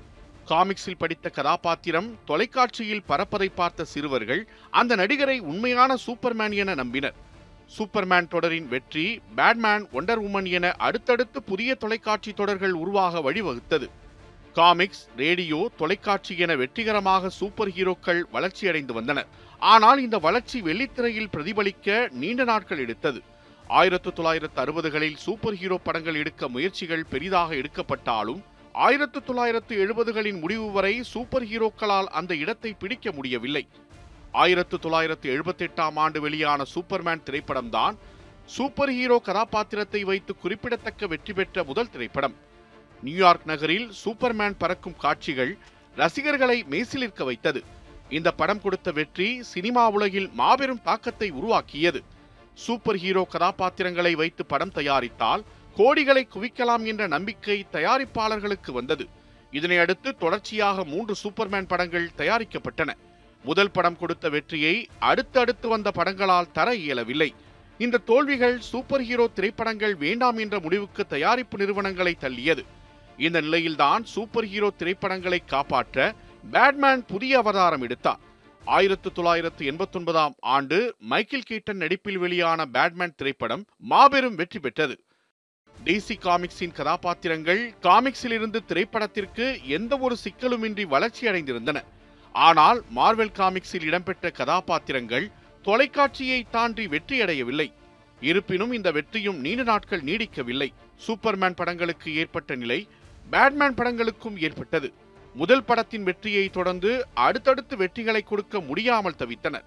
காமிக்ஸில் 0.50 1.00
படித்த 1.02 1.28
கதாபாத்திரம் 1.28 2.08
தொலைக்காட்சியில் 2.30 3.06
பரப்பதை 3.08 3.48
பார்த்த 3.54 3.86
சிறுவர்கள் 3.92 4.42
அந்த 4.80 4.96
நடிகரை 4.96 5.38
உண்மையான 5.52 5.94
சூப்பர்மேன் 6.06 6.54
என 6.62 6.74
நம்பினர். 6.74 7.16
சூப்பர்மேன் 7.76 8.28
தொடரின் 8.34 8.68
வெற்றி 8.74 9.06
பேட்மேன் 9.38 9.86
ஒண்டர் 9.98 10.22
உமன் 10.26 10.48
என 10.58 10.66
அடுத்தடுத்து 10.88 11.38
புதிய 11.42 11.70
தொலைக்காட்சி 11.74 12.32
தொடர்கள் 12.32 12.74
உருவாக 12.82 13.22
வழிவகுத்தது. 13.26 13.88
காமிக்ஸ் 14.58 15.02
ரேடியோ 15.22 15.60
தொலைக்காட்சி 15.80 16.34
என 16.44 16.52
வெற்றிகரமாக 16.62 17.30
சூப்பர் 17.38 17.72
ஹீரோக்கள் 17.78 18.22
வளர்ச்சியடைந்து 18.34 18.92
வந்தனர். 18.98 19.28
ஆனால் 19.60 20.00
இந்த 20.02 20.18
வளர்ச்சி 20.18 20.58
வெள்ளித்திரையில் 20.60 21.32
பிரதிபலிக்க 21.34 22.08
நீண்ட 22.10 22.44
நாட்கள் 22.44 22.78
எடுத்தது. 22.78 23.20
ஆயிரத்து 23.70 24.12
தொள்ளாயிரத்து 24.12 24.60
அறுபதுகளில் 24.64 25.16
சூப்பர் 25.16 25.56
ஹீரோ 25.60 25.78
படங்கள் 25.86 26.14
எடுக்க 26.14 26.48
முயற்சிகள் 26.48 27.04
பெரிதாக 27.12 27.54
எடுக்கப்பட்டாலும் 27.54 28.42
ஆயிரத்து 28.74 29.24
தொள்ளாயிரத்து 29.24 29.74
எழுபதுகளின் 29.84 30.38
முடிவு 30.40 30.70
வரை 30.70 31.02
சூப்பர் 31.02 31.46
ஹீரோக்களால் 31.50 32.08
அந்த 32.18 32.34
இடத்தை 32.34 32.70
பிடிக்க 32.72 33.12
முடியவில்லை. 33.12 33.64
ஆயிரத்து 34.32 34.78
தொள்ளாயிரத்து 34.78 35.26
எழுபத்தெட்டாம் 35.34 35.98
ஆண்டு 36.04 36.20
வெளியான 36.20 36.64
சூப்பர்மேன் 36.74 37.24
திரைப்படம்தான் 37.28 37.96
சூப்பர் 38.44 38.92
ஹீரோ 38.96 39.16
கதாபாத்திரத்தை 39.28 40.04
வைத்து 40.04 40.32
குறிப்பிடத்தக்க 40.36 41.06
வெற்றி 41.06 41.32
பெற்ற 41.32 41.64
முதல் 41.64 41.90
திரைப்படம். 41.90 42.36
நியூயார்க் 43.02 43.46
நகரில் 43.46 43.88
சூப்பர்மேன் 44.04 44.58
பறக்கும் 44.58 44.96
காட்சிகள் 44.96 45.58
ரசிகர்களை 45.96 46.64
மேசிலிருக்க 46.70 47.24
வைத்தது. 47.24 47.62
இந்த 48.10 48.28
படம் 48.32 48.60
கொடுத்த 48.60 48.92
வெற்றி 48.92 49.42
சினிமா 49.42 49.88
உலகில் 49.88 50.30
மாபெரும் 50.32 50.82
தாக்கத்தை 50.82 51.30
உருவாக்கியது. 51.30 52.02
சூப்பர் 52.54 52.96
ஹீரோ 52.96 53.22
கதாபாத்திரங்களை 53.24 54.14
வைத்து 54.14 54.46
படம் 54.46 54.74
தயாரித்தால் 54.74 55.44
கோடிகளை 55.76 56.22
குவிக்கலாம் 56.34 56.84
என்ற 56.84 57.06
நம்பிக்கை 57.06 57.66
தயாரிப்பாளர்களுக்கு 57.72 58.72
வந்தது. 58.72 59.08
இதனை 59.50 59.78
அடுத்து 59.78 60.16
தொடர்ச்சியாக 60.16 60.84
மூன்று 60.84 61.14
சூப்பர்மேன் 61.22 61.66
படங்கள் 61.66 62.14
தயாரிக்கப்பட்டன. 62.16 62.92
முதல் 63.44 63.70
படம் 63.70 63.98
கொடுத்த 63.98 64.28
வெற்றியை 64.28 64.88
அடுத்தடுத்து 64.98 65.68
வந்த 65.68 65.90
படங்களால் 65.90 66.52
தர 66.52 66.74
இயலவில்லை. 66.74 67.34
இந்த 67.78 67.98
தோல்விகள் 67.98 68.60
சூப்பர் 68.60 69.02
ஹீரோ 69.02 69.26
திரைப்படங்கள் 69.34 69.94
வேண்டாம் 69.94 70.38
என்ற 70.38 70.58
முடிவுக்கு 70.58 71.06
தயாரிப்பு 71.06 71.58
நிறுவனங்களை 71.58 72.16
தள்ளியது. 72.20 72.64
இந்த 73.16 73.40
நிலையில்தான் 73.40 74.04
சூப்பர் 74.04 74.44
ஹீரோ 74.44 74.70
திரைப்படங்களை 74.78 75.44
காப்பாற்ற 75.46 76.14
பேட்மேன் 76.52 77.02
புதிய 77.04 77.38
அவதாரம் 77.38 77.82
எடுத்தார். 77.82 78.20
ஆயிரத்து 78.64 79.08
தொள்ளாயிரத்து 79.12 79.62
எண்பத்தொன்பதாம் 79.70 80.34
ஆண்டு 80.54 80.78
மைக்கேல் 81.10 81.48
கீட்டன் 81.48 81.80
நடிப்பில் 81.82 82.18
வெளியான 82.18 82.66
பேட்மேன் 82.66 83.14
திரைப்படம் 83.16 83.62
மாபெரும் 83.90 84.34
வெற்றி 84.34 84.58
பெற்றது. 84.58 84.96
டிசி 85.76 86.16
காமிக்ஸின் 86.24 86.76
கதாபாத்திரங்கள் 86.78 87.62
காமிக்ஸிலிருந்து 87.86 88.60
திரைப்படத்திற்கு 88.70 89.46
எந்த 89.76 89.98
ஒரு 89.98 90.16
சிக்கலுமின்றி 90.24 90.86
வளர்ச்சி 90.94 91.26
அடைந்திருந்தன. 91.26 91.80
ஆனால் 92.34 92.80
மார்வெல் 92.96 93.36
காமிக்ஸில் 93.40 93.86
இடம்பெற்ற 93.88 94.30
கதாபாத்திரங்கள் 94.30 95.26
தொலைக்காட்சியை 95.62 96.40
தாண்டி 96.50 96.86
வெற்றியடையவில்லை. 96.86 97.68
இருப்பினும் 98.20 98.72
இந்த 98.72 98.90
வெற்றியும் 98.90 99.38
நீண்ட 99.38 99.62
நாட்கள் 99.62 100.02
நீடிக்கவில்லை. 100.02 100.68
சூப்பர்மேன் 101.06 101.58
படங்களுக்கு 101.60 102.14
ஏற்பட்ட 102.14 102.54
நிலை 102.54 102.88
பேட்மேன் 103.30 103.78
படங்களுக்கும் 103.80 104.36
ஏற்பட்டது. 104.46 104.88
முதல் 105.40 105.64
படத்தின் 105.68 106.04
வெற்றியை 106.08 106.44
தொடர்ந்து 106.56 106.90
அடுத்தடுத்து 107.24 107.74
வெற்றிகளை 107.80 108.20
கொடுக்க 108.28 108.60
முடியாமல் 108.68 109.18
தவித்தனர். 109.20 109.66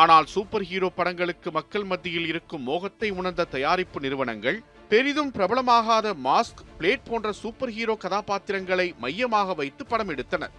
ஆனால் 0.00 0.26
சூப்பர் 0.32 0.64
ஹீரோ 0.70 0.88
படங்களுக்கு 0.96 1.48
மக்கள் 1.56 1.84
மத்தியில் 1.90 2.26
இருக்கும் 2.30 2.64
மோகத்தை 2.68 3.08
உணர்ந்த 3.18 3.46
தயாரிப்பு 3.52 3.98
நிறுவனங்கள் 4.04 4.58
பெரிதும் 4.90 5.30
பிரபலமாகாத 5.36 6.06
மாஸ்க் 6.26 6.62
பிளேட் 6.78 7.06
போன்ற 7.10 7.30
சூப்பர் 7.42 7.72
ஹீரோ 7.76 7.94
கதாபாத்திரங்களை 8.04 8.88
மையமாக 9.04 9.54
வைத்து 9.60 9.84
படம் 9.92 10.10
எடுத்தனர். 10.14 10.54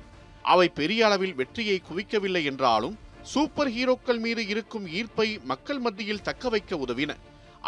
அவை 0.54 0.68
பெரிய 0.80 1.02
அளவில் 1.08 1.36
வெற்றியை 1.42 1.78
குவிக்கவில்லை 1.90 2.44
என்றாலும் 2.52 2.96
சூப்பர் 3.34 3.72
ஹீரோக்கள் 3.76 4.22
மீது 4.26 4.44
இருக்கும் 4.54 4.86
ஈர்ப்பை 4.98 5.30
மக்கள் 5.52 5.82
மத்தியில் 5.88 6.26
தக்க 6.30 6.50
வைக்க 6.56 6.76
உதவின. 6.86 7.12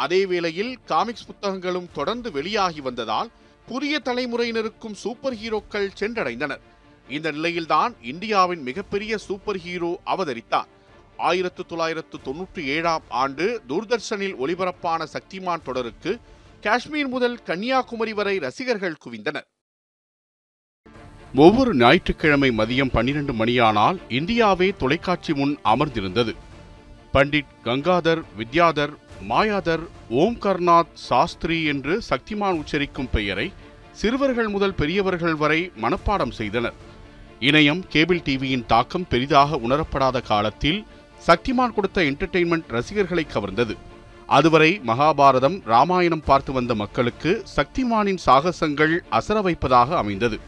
அதே 0.04 0.22
வேளையில் 0.32 0.74
காமிக்ஸ் 0.92 1.28
புத்தகங்களும் 1.30 1.92
தொடர்ந்து 1.98 2.30
வெளியாகி 2.40 2.82
வந்ததால் 2.88 3.32
புதிய 3.70 3.96
தலைமுறையினருக்கும் 4.06 4.96
சூப்பர் 5.04 5.38
ஹீரோக்கள் 5.42 5.88
சென்றடைந்தனர். 6.00 6.62
இந்த 7.16 7.28
நிலையில்தான் 7.32 7.94
இந்தியாவின் 8.12 8.64
மிகப்பெரிய 8.68 9.14
சூப்பர் 9.28 9.60
ஹீரோ 9.64 9.92
அவதரித்தார். 10.14 10.70
ஆயிரத்து 11.30 11.64
தொள்ளாயிரத்து 11.66 12.18
தொன்னூற்றி 12.26 12.62
ஏழாம் 12.76 13.06
ஆண்டு 13.22 13.46
தூர்தர்ஷனில் 13.70 14.36
ஒளிபரப்பான 14.44 15.08
சக்திமான் 15.14 15.66
தொடருக்கு 15.68 16.12
காஷ்மீர் 16.62 17.12
முதல் 17.16 17.38
கன்னியாகுமரி 17.44 18.14
வரை 18.20 18.36
ரசிகர்கள் 18.38 19.02
குவிந்தனர். 19.06 19.48
ஒவ்வொரு 21.46 21.72
ஞாயிற்றுக்கிழமை 21.76 22.50
மதியம் 22.60 22.94
பன்னிரண்டு 22.94 23.34
மணியானால் 23.34 23.98
இந்தியாவே 24.20 24.70
தொலைக்காட்சி 24.78 25.34
முன் 25.34 25.54
அமர்ந்திருந்தது. 25.64 26.34
பண்டிட் 27.14 27.54
கங்காதர் 27.68 28.22
வித்யாதர் 28.38 28.94
மாயாதர் 29.22 29.80
ஓம்கர்நாத் 30.10 30.94
சாஸ்திரி 30.94 31.64
என்று 31.64 32.02
சக்திமான் 32.10 32.64
உச்சரிக்கும் 32.64 33.10
பெயரை 33.12 33.54
சிறுவர்கள் 33.92 34.48
முதல் 34.48 34.74
பெரியவர்கள் 34.74 35.36
வரை 35.36 35.72
மனப்பாடம் 35.82 36.32
செய்தனர். 36.32 36.74
இணையம் 37.40 37.80
கேபிள் 37.90 38.20
டிவியின் 38.20 38.66
தாக்கம் 38.66 39.08
பெரிதாக 39.08 39.60
உணரப்படாத 39.68 40.22
காலத்தில் 40.22 40.86
சக்திமான் 41.28 41.74
கொடுத்த 41.74 42.02
என்டர்டெயின்மெண்ட் 42.02 42.64
ரசிகர்களை 42.68 43.28
கவர்ந்தது. 43.34 43.78
அதுவரை 44.26 44.82
மகாபாரதம் 44.88 45.62
ராமாயணம் 45.66 46.24
பார்த்து 46.26 46.54
வந்த 46.54 46.76
மக்களுக்கு 46.76 47.46
சக்திமானின் 47.56 48.18
சாகசங்கள் 48.26 49.00
அசர 49.12 49.42
வைப்பதாக 49.42 49.98
அமைந்தது. 49.98 50.40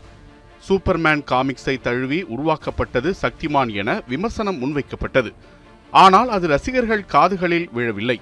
சூப்பர்மேன் 0.69 1.23
காமிக்ஸை 1.31 1.81
தழுவி 1.81 2.21
உருவாக்கப்பட்டது 2.21 3.15
சக்திமான் 3.21 3.73
என 3.73 4.01
விமர்சனம் 4.07 4.61
முன்வைக்கப்பட்டது. 4.61 5.33
ஆனால் 5.91 6.29
அது 6.29 6.47
ரசிகர்கள் 6.47 7.05
காதுகளில் 7.05 7.69
விழவில்லை. 7.71 8.21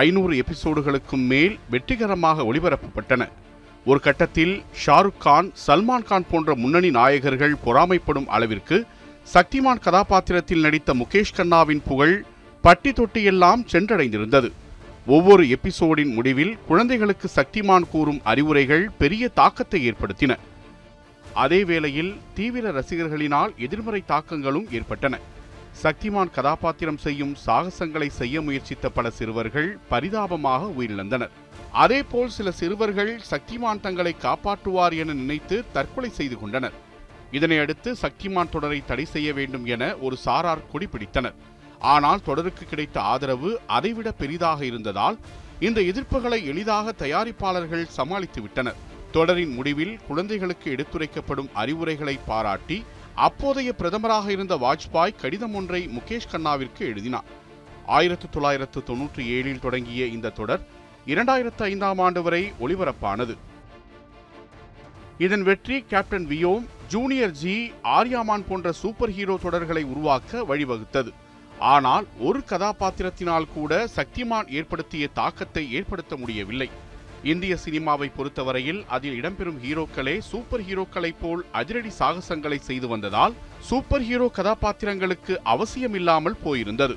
ஐநூறு 0.00 0.34
எபிசோடுகளுக்கும் 0.42 1.24
மேல் 1.32 1.58
வெற்றிகரமாக 1.70 2.42
ஒளிபரப்பப்பட்டன. 2.42 3.28
ஒரு 3.84 4.00
கட்டத்தில் 4.00 4.62
ஷாருக் 4.86 5.18
கான் 5.18 5.52
சல்மான் 5.66 6.04
கான் 6.04 6.26
போன்ற 6.30 6.54
முன்னணி 6.54 6.90
நாயகர்கள் 6.90 7.54
பொறாமைப்படும் 7.64 8.26
அளவிற்கு 8.26 8.86
சக்திமான் 9.34 9.80
கதாபாத்திரத்தில் 9.80 10.60
நடித்த 10.60 10.94
முகேஷ் 10.94 11.34
கண்ணாவின் 11.34 11.82
புகழ் 11.88 12.24
பட்டி 12.62 12.90
தொட்டியெல்லாம் 12.90 13.62
சென்றடைந்திருந்தது. 13.72 14.50
ஒவ்வொரு 15.06 15.44
எபிசோடின் 15.48 16.12
முடிவில் 16.14 16.56
குழந்தைகளுக்கு 16.66 17.28
சக்திமான் 17.34 17.88
கூறும் 17.90 18.20
அறிவுரைகள் 18.24 18.90
பெரிய 18.98 19.28
தாக்கத்தை 19.28 19.80
ஏற்படுத்தின. 19.90 20.34
அதே 21.34 21.64
வேளையில் 21.64 22.12
தீவிர 22.34 22.70
ரசிகர்களினால் 22.70 23.54
எதிர்மறை 23.56 24.02
தாக்கங்களும் 24.06 24.68
ஏற்பட்டன. 24.70 25.18
சக்திமான் 25.82 26.30
கதாபாத்திரம் 26.36 27.00
செய்யும் 27.04 27.32
சாகசங்களை 27.46 28.06
செய்ய 28.18 28.40
முயற்சித்த 28.40 28.88
பல 28.88 29.10
சிறுவர்கள் 29.10 29.68
பரிதாபமாக 29.90 30.68
உயிரிழந்தனர். 30.78 31.32
அதேபோல் 31.82 32.32
சில 32.36 32.50
சிறுவர்கள் 32.50 33.12
சக்திமான் 33.30 33.82
தங்களை 33.86 34.12
காப்பாற்றுவார் 34.22 34.94
என 35.02 35.14
நினைத்து 35.14 35.64
தற்கொலை 35.72 36.10
செய்து 36.10 36.38
கொண்டனர். 36.38 36.76
இதனையடுத்து 37.32 37.90
சக்திமான் 38.02 38.52
தொடரை 38.54 38.80
தடை 38.84 39.04
செய்ய 39.14 39.28
வேண்டும் 39.32 39.66
என 39.74 39.96
ஒரு 39.96 40.16
சாரார் 40.24 40.66
கொடிபிடித்தனர் 40.72 41.38
ஆனால் 41.94 42.22
தொடருக்கு 42.22 42.64
கிடைத்த 42.66 42.98
ஆதரவு 43.12 43.50
அதைவிட 43.66 44.10
பெரிதாக 44.12 44.60
இருந்ததால் 44.64 45.16
இந்த 45.60 45.80
எதிர்ப்புகளை 45.80 46.40
எளிதாக 46.52 46.94
தயாரிப்பாளர்கள் 47.02 47.84
சமாளித்து 47.98 48.40
விட்டனர் 48.42 48.80
தொடரின் 49.12 49.52
முடிவில் 49.58 49.94
குழந்தைகளுக்கு 50.08 50.68
எடுத்துரைக்கப்படும் 50.70 51.52
அறிவுரைகளை 51.62 52.18
பாராட்டி 52.26 52.78
அப்போதைய 53.16 53.74
பிரதமராக 53.78 54.26
இருந்த 54.28 54.54
வாஜ்பாய் 54.56 55.18
கடிதம் 55.20 55.54
ஒன்றை 55.54 55.88
முகேஷ் 55.88 56.30
கண்ணாவிற்கு 56.30 56.86
எழுதினார். 56.86 57.28
ஆயிரத்து 57.86 58.26
தொள்ளாயிரத்து 58.30 58.80
தொன்னூற்றி 58.88 59.22
ஏழில் 59.36 59.58
தொடங்கிய 59.58 60.04
இந்த 60.06 60.30
தொடர் 60.30 60.62
இரண்டாயிரத்து 61.06 61.62
ஐந்தாம் 61.62 61.98
ஆண்டு 61.98 62.22
வரை 62.22 62.52
ஒளிபரப்பானது. 62.60 63.36
இதன் 65.18 65.42
வெற்றி 65.42 65.76
Captain 65.82 66.26
Vyom 66.26 66.64
junior 66.88 67.36
G 67.42 67.72
Aryamaan 67.82 68.46
போன்ற 68.48 68.72
சூப்பர் 68.72 69.10
ஹீரோ 69.10 69.38
தொடர்களை 69.42 69.82
உருவாக்க 69.84 70.44
வழிவகுத்தது. 70.44 71.12
ஆனால் 71.58 72.06
ஒரு 72.18 72.42
கதாபாத்திரத்தினால் 72.50 73.52
கூட 73.54 73.88
சக்திமான் 73.96 74.50
ஏற்படுத்திய 74.50 75.08
தாக்கத்தை 75.08 75.72
ஏற்படுத்த 75.72 76.16
முடியவில்லை. 76.16 76.70
இந்திய 77.22 77.58
சினிமாவை 77.64 78.10
பொறுத்தவரையில் 78.16 78.84
அதில் 78.88 79.22
இடம்பெறும் 79.22 79.58
ஹீரோக்களே 79.62 80.18
சூப்பர் 80.18 80.60
ஹீரோக்களைப் 80.60 81.20
போல் 81.20 81.44
அதிரடி 81.52 81.90
சாகசங்களை 81.98 82.58
செய்து 82.58 82.88
வந்ததால் 82.88 83.34
சூப்பர் 83.60 84.02
ஹீரோ 84.02 84.30
கதாபாத்திரங்களுக்கு 84.34 85.36
அவசியமில்லாமல் 85.42 86.36
போயிருந்தது. 86.44 86.96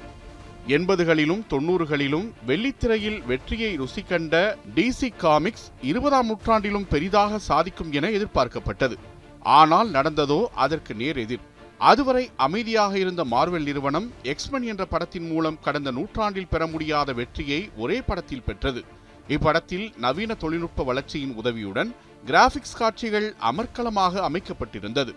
எண்பதுகளிலும் 0.67 1.43
தொண்ணூறுகளிலும் 1.49 2.31
வெள்ளித்திரையில் 2.45 3.21
வெற்றியை 3.25 3.75
ருசி 3.75 4.01
கண்ட 4.01 4.57
டிசி 4.75 5.09
காமிக்ஸ் 5.17 5.71
இருபதாம் 5.81 6.27
நூற்றாண்டிலும் 6.27 6.87
பெரிதாக 6.87 7.39
சாதிக்கும் 7.39 7.91
என 7.91 8.09
எதிர்பார்க்கப்பட்டது. 8.09 8.97
ஆனால் 9.39 9.89
நடந்ததோ 9.89 10.45
அதற்கு 10.53 10.95
நேர் 10.95 11.17
எதிர். 11.17 11.47
அதுவரை 11.77 12.29
அமைதியாக 12.35 12.97
இருந்த 12.97 13.23
மார்வெல் 13.23 13.63
நிறுவனம் 13.63 14.11
எக்ஸ்மென் 14.23 14.61
என்ற 14.61 14.85
படத்தின் 14.85 15.27
மூலம் 15.27 15.59
கடந்த 15.59 15.91
நூற்றாண்டில் 15.91 16.47
பெற 16.47 16.67
முடியாத 16.67 17.13
வெற்றியை 17.13 17.69
ஒரே 17.77 18.01
படத்தில் 18.01 18.43
பெற்றது. 18.43 18.83
இப்படத்தில் 19.29 19.97
நவீன 19.97 20.33
தொழில்நுட்ப 20.33 20.83
வளர்ச்சியின் 20.83 21.33
உதவியுடன் 21.35 21.95
கிராபிக்ஸ் 22.25 22.77
காட்சிகள் 22.77 23.35
அமர்க்கலமாக 23.51 24.21
அமைக்கப்பட்டிருந்தது. 24.29 25.13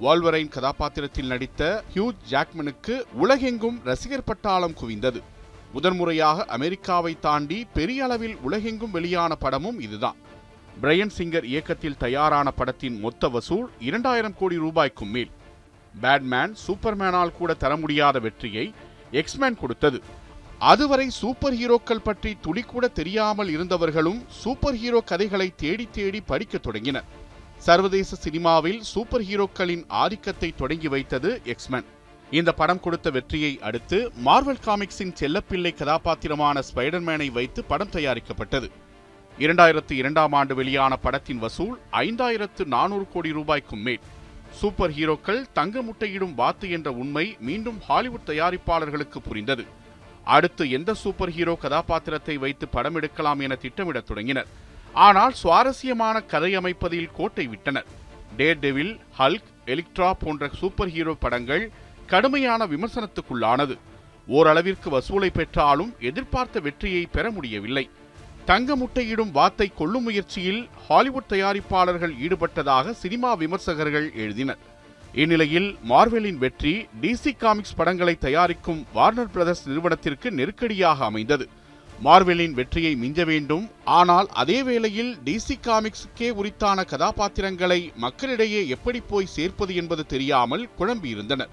வால்வரைன் 0.00 0.48
கதாபாத்திரத்தில் 0.48 1.26
நடித்த 1.26 1.84
ஹியூஜ் 1.94 2.22
ஜாக்மனுக்கு 2.30 2.94
உலகெங்கும் 3.12 3.80
ரசிகர் 3.84 4.26
பட்டாளம் 4.26 4.76
குவிந்தது. 4.80 5.22
முதன்முறையாக 5.72 6.44
அமெரிக்காவை 6.44 7.16
தாண்டி 7.20 7.66
பெரிய 7.74 8.04
அளவில் 8.04 8.36
உலகெங்கும் 8.36 8.90
வெளியான 8.90 9.34
படமும் 9.34 9.80
இதுதான். 9.80 10.16
பிரையன் 10.82 11.14
சிங்கர் 11.18 11.44
இயக்கத்தில் 11.44 11.96
தயாரான 11.96 12.50
படத்தின் 12.50 13.00
மொத்த 13.00 13.28
வசூல் 13.28 13.70
இரண்டாயிரம் 13.80 14.36
கோடி 14.38 14.56
ரூபாய்க்கும் 14.56 15.10
மேல். 15.10 15.30
பேட்மேன் 16.00 16.54
சூப்பர்மேனால் 16.66 17.36
கூட 17.38 17.54
தர 17.54 17.76
முடியாத 17.76 18.18
வெற்றியை 18.18 18.74
எக்ஸ்மேன் 19.10 19.56
கொடுத்தது. 19.56 20.02
அதுவரை 20.70 21.06
சூப்பர் 21.20 21.56
ஹீரோக்கள் 21.60 22.06
பற்றி 22.06 22.30
துளிக்கூட 22.44 22.84
தெரியாமல் 22.98 23.50
இருந்தவர்களும் 23.54 24.20
சூப்பர் 24.42 24.76
ஹீரோ 24.82 25.00
கதைகளை 25.10 25.48
தேடி 25.62 25.86
தேடி 25.96 26.20
படிக்கத் 26.30 26.64
தொடங்கினர். 26.66 27.08
சர்வதேச 27.66 28.16
சினிமாவில் 28.24 28.78
சூப்பர் 28.92 29.24
ஹீரோக்களின் 29.28 29.84
ஆதிக்கத்தை 30.02 30.50
தொடங்கி 30.60 30.88
வைத்தது 30.94 31.30
எக்ஸ்மேன் 31.54 31.90
இந்த 32.38 32.50
படம் 32.60 32.82
கொடுத்த 32.84 33.08
வெற்றியை 33.16 33.52
அடுத்து 33.68 33.98
மார்வல் 34.26 34.62
காமிக்ஸின் 34.66 35.14
செல்லப்பிள்ளை 35.20 35.72
கதாபாத்திரமான 35.80 36.62
ஸ்பைடர்மேனை 36.68 37.28
வைத்து 37.38 37.60
படம் 37.72 37.94
தயாரிக்கப்பட்டது. 37.96 38.68
இரண்டாயிரத்து 39.38 39.94
இரண்டாம் 40.00 40.34
ஆண்டு 40.40 40.54
வெளியான 40.54 40.92
படத்தின் 41.04 41.42
வசூல் 41.44 41.76
ஐந்தாயிரத்து 42.06 42.64
நானூறு 42.74 43.06
கோடி 43.14 43.30
ரூபாய்க்கும் 43.38 43.86
மேல். 43.86 44.04
சூப்பர் 44.60 44.92
ஹீரோக்கள் 44.98 45.46
தங்க 45.52 45.82
முட்டையிடும் 45.82 46.36
வாத்து 46.40 46.66
என்ற 46.76 46.88
உண்மை 47.02 47.28
மீண்டும் 47.48 47.80
ஹாலிவுட் 47.88 48.28
தயாரிப்பாளர்களுக்கு 48.30 49.20
புரிந்தது. 49.30 49.64
அடுத்து 50.24 50.70
எந்த 50.70 50.94
சூப்பர் 50.94 51.32
ஹீரோ 51.36 51.54
கதாபாத்திரத்தை 51.54 52.36
வைத்து 52.36 52.68
படம் 52.68 52.94
எடுக்கலாம் 52.94 53.40
என 53.40 53.54
திட்டமிடத் 53.54 54.06
தொடங்கினர். 54.06 54.48
ஆனால் 55.06 55.32
சுவாரஸ்யமான 55.32 56.20
கதை 56.20 56.56
அமைப்பதில் 56.56 57.10
கோட்டை 57.16 57.46
விட்டனர். 57.46 57.88
டே 58.36 58.54
டெவில் 58.54 59.00
ஹல்க் 59.18 59.50
எலிக்ட்ரா 59.66 60.12
போன்ற 60.12 60.48
சூப்பர் 60.60 60.88
ஹீரோ 60.88 61.14
படங்கள் 61.14 61.70
கடுமையான 62.06 62.66
விமர்சனத்துக்குள்ளானது. 62.66 63.76
ஓரளவிற்கு 64.28 64.88
வசூலை 64.96 65.30
பெற்றாலும் 65.30 65.94
எதிர்பார்த்த 66.00 66.60
வெற்றியை 66.60 67.06
பெற 67.06 67.30
முடியவில்லை. 67.30 67.88
தங்க 68.44 68.76
முட்டையிடும் 68.76 69.30
வாத்தை 69.30 69.72
கொள்ளும் 69.74 70.02
முயற்சியில் 70.02 70.68
ஹாலிவுட் 70.86 71.28
தயாரிப்பாளர்கள் 71.28 72.14
ஈடுபட்டதாக 72.24 72.90
சினிமா 72.90 73.34
விமர்சகர்கள் 73.34 74.08
எழுதினர். 74.24 74.62
இந்நிலையில் 75.22 75.66
மார்வெலின் 75.90 76.38
வெற்றி 76.44 76.72
டிசி 77.02 77.32
காமிக்ஸ் 77.42 77.76
படங்களை 77.78 78.14
தயாரிக்கும் 78.24 78.80
வார்னர் 78.94 79.30
பிரதர்ஸ் 79.34 79.62
நிறுவனத்திற்கு 79.68 80.28
நெருக்கடியாக 80.38 81.04
அமைந்தது. 81.10 81.44
மார்வெலின் 82.06 82.54
வெற்றியை 82.58 82.90
மிஞ்ச 83.02 83.24
வேண்டும். 83.28 83.64
ஆனால் 83.98 84.28
அதே 84.42 84.56
வேளையில் 84.68 85.12
டிசி 85.26 85.56
காமிக்ஸுக்கே 85.66 86.28
உரித்தான 86.40 86.84
கதாபாத்திரங்களை 86.92 87.80
மக்களிடையே 88.04 88.62
எப்படி 88.76 89.00
போய் 89.10 89.32
சேர்ப்பது 89.36 89.74
என்பது 89.74 90.04
தெரியாமல் 90.14 90.64
குழம்பியிருந்தனர் 90.78 91.52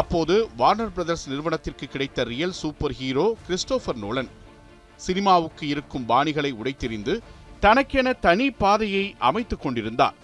அப்போது 0.00 0.36
வார்னர் 0.60 0.94
பிரதர்ஸ் 0.96 1.26
நிறுவனத்திற்கு 1.30 1.88
கிடைத்த 1.94 2.24
real 2.32 2.56
super 2.60 2.96
hero 3.00 3.26
Christopher 3.46 4.00
Nolan. 4.04 4.30
சினிமாவுக்கு 5.06 5.64
இருக்கும் 5.74 6.08
பாணிகளை 6.08 6.52
உடைத்தெறிந்து 6.60 7.16
தனக்கென 7.64 8.12
தனி 8.26 8.46
பாதையை 8.62 9.04
அமைத்துக் 9.30 9.62
கொண்டிருந்தார். 9.64 10.16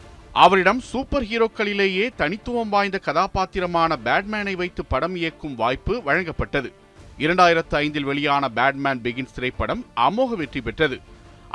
அவரிடம் 0.42 0.80
சூப்பர் 0.80 1.24
ஹீரோக்களிலேயே 1.24 2.04
தனித்துவம் 2.16 2.68
வாய்ந்த 2.68 2.98
கதாபாத்திரமான 2.98 3.96
பேட்மேனை 4.04 4.52
வைத்து 4.56 4.84
படம் 4.84 5.16
இயக்கும் 5.16 5.54
வாய்ப்பு 5.54 5.94
வழங்கப்பட்டது. 6.06 6.68
இரண்டாயிரத்து 7.18 7.74
ஐந்தில் 7.84 8.04
வெளியான 8.04 8.48
பேட்மேன் 8.48 9.00
பிகின்ஸ் 9.04 9.34
திரைப்படம் 9.34 9.82
அமோக 10.06 10.36
வெற்றி 10.40 10.60
பெற்றது. 10.60 11.00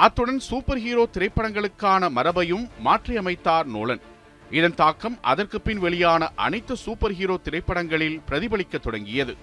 அத்துடன் 0.05 0.39
சூப்பர் 0.39 0.81
ஹீரோ 0.85 1.07
திரைப்படங்களுக்கான 1.13 2.09
மரபையும் 2.09 2.65
மாற்றியமைத்தார் 2.85 3.69
நோலன். 3.75 4.03
இதன் 4.51 4.75
தாக்கம் 4.75 5.17
அதற்கு 5.21 5.61
பின் 5.61 5.79
வெளியான 5.79 6.31
அனைத்து 6.35 6.77
சூப்பர் 6.77 7.13
ஹீரோ 7.13 7.37
திரைப்படங்களில் 7.43 8.21
பிரதிபலிக்க 8.29 8.77
தொடங்கியது. 8.77 9.35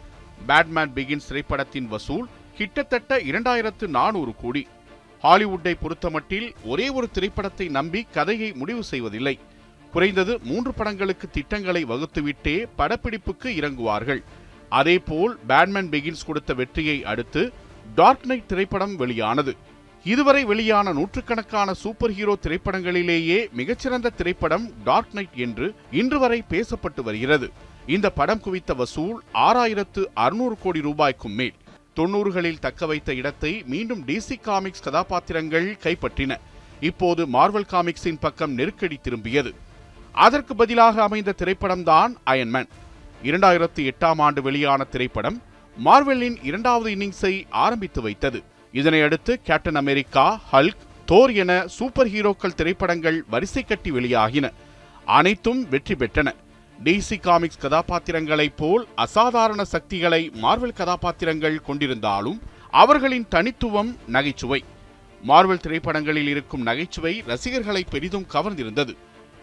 பேட்மேன் 0.47 0.93
பிகின்ஸ் 0.97 1.29
திரைப்படத்தின் 1.29 1.89
வசூல் 1.89 2.29
கிட்டத்தட்ட 2.59 3.19
இரண்டாயிரத்து 3.31 3.87
நானூறு 3.87 4.35
கோடி. 4.43 4.67
ஹாலிவுட்டை 5.25 5.73
பொறுத்தமட்டில் 5.81 6.47
ஒரே 6.65 6.89
ஒரு 6.89 7.11
திரைப்படத்தை 7.11 7.69
நம்பி 7.69 8.01
கதையை 8.17 8.53
முடிவு 8.53 8.83
செய்வதில்லை. 8.85 9.39
குறைந்தது 9.93 10.39
மூன்று 10.43 10.73
படங்களுக்கு 10.73 11.31
திட்டங்களை 11.31 11.83
வகுத்துவிட்டே 11.85 12.67
படப்பிடிப்புக்கு 12.79 13.49
இறங்குவார்கள். 13.61 14.23
அதேபோல் 14.69 15.39
பேட்மேன் 15.47 15.91
பிகின்ஸ் 15.95 16.27
கொடுத்த 16.27 16.55
வெற்றியை 16.55 17.05
அடுத்து 17.05 17.53
டார்க் 17.95 18.27
நைட் 18.27 18.47
திரைப்படம் 18.47 18.97
வெளியானது. 18.97 19.57
இதுவரை 20.05 20.45
வெளியான 20.45 20.93
நூற்றுக்கணக்கான 20.93 21.75
சூப்பர் 21.75 22.13
ஹீரோ 22.19 22.37
திரைப்படங்களிலேயே 22.43 23.41
மிகச்சிறந்த 23.53 24.11
திரைப்படம் 24.11 24.67
டார்க் 24.85 25.15
நைட் 25.15 25.37
என்று 25.47 25.75
இன்று 25.91 26.19
வரை 26.19 26.43
பேசப்பட்டு 26.49 27.03
வருகிறது. 27.09 27.49
இந்த 27.87 28.11
படம் 28.11 28.41
குவித்த 28.41 28.75
வசூல் 28.75 29.23
ஆறாயிரத்து 29.35 30.05
அறுநூறு 30.15 30.57
கோடி 30.63 30.81
ரூபாய்க்கும் 30.81 31.33
மேல். 31.33 31.55
தொன்னூறுகளில் 31.97 32.59
தக்க 32.59 32.87
வைத்த 32.87 33.15
இடத்தை 33.15 33.63
மீண்டும் 33.67 34.03
டிசி 34.07 34.41
காமிக்ஸ் 34.41 34.83
கதாபாத்திரங்கள் 34.83 35.79
கைப்பற்றின. 35.83 36.37
இப்போது 36.81 37.27
மார்வல் 37.27 37.71
காமிக்ஸின் 37.71 38.21
பக்கம் 38.21 38.53
நெருக்கடி 38.53 38.99
திரும்பியது. 39.03 39.53
அதற்கு 40.13 40.57
பதிலாக 40.57 41.03
அமைந்த 41.03 41.35
திரைப்படம்தான் 41.39 42.13
அயன்மேன் 42.27 42.69
இரண்டாயிரத்தி 43.23 43.83
எட்டாம் 43.91 44.21
ஆண்டு 44.21 44.43
வெளியான 44.43 44.85
திரைப்படம் 44.85 45.43
மார்வெலின் 45.85 46.37
இரண்டாவது 46.43 46.95
இன்னிங்ஸை 46.95 47.45
ஆரம்பித்து 47.51 48.03
வைத்தது. 48.03 48.43
இதனையடுத்து 48.73 49.33
கேப்டன் 49.43 49.75
அமெரிக்கா 49.75 50.41
ஹல்க் 50.53 50.85
தோர் 51.07 51.33
என 51.33 51.67
சூப்பர் 51.67 52.09
ஹீரோக்கள் 52.09 52.55
திரைப்படங்கள் 52.55 53.25
வரிசை 53.31 53.63
கட்டி 53.63 53.91
வெளியாகின. 53.91 54.53
அனைத்தும் 55.05 55.69
வெற்றி 55.69 55.95
பெற்றன. 55.95 56.29
டிசி 56.85 57.21
காமிக்ஸ் 57.21 57.61
கதாபாத்திரங்களைப் 57.61 58.57
போல் 58.57 58.89
அசாதாரண 58.95 59.65
சக்திகளை 59.65 60.33
மார்வெல் 60.43 60.73
கதாபாத்திரங்கள் 60.73 61.61
கொண்டிருந்தாலும் 61.67 62.39
அவர்களின் 62.71 63.27
தனித்துவம் 63.29 63.97
நகைச்சுவை. 64.07 64.65
மார்வெல் 65.29 65.61
திரைப்படங்களில் 65.61 66.27
இருக்கும் 66.27 66.63
நகைச்சுவை 66.63 67.23
ரசிகர்களை 67.27 67.85
பெரிதும் 67.91 68.27
கவர்ந்திருந்தது. 68.33 68.95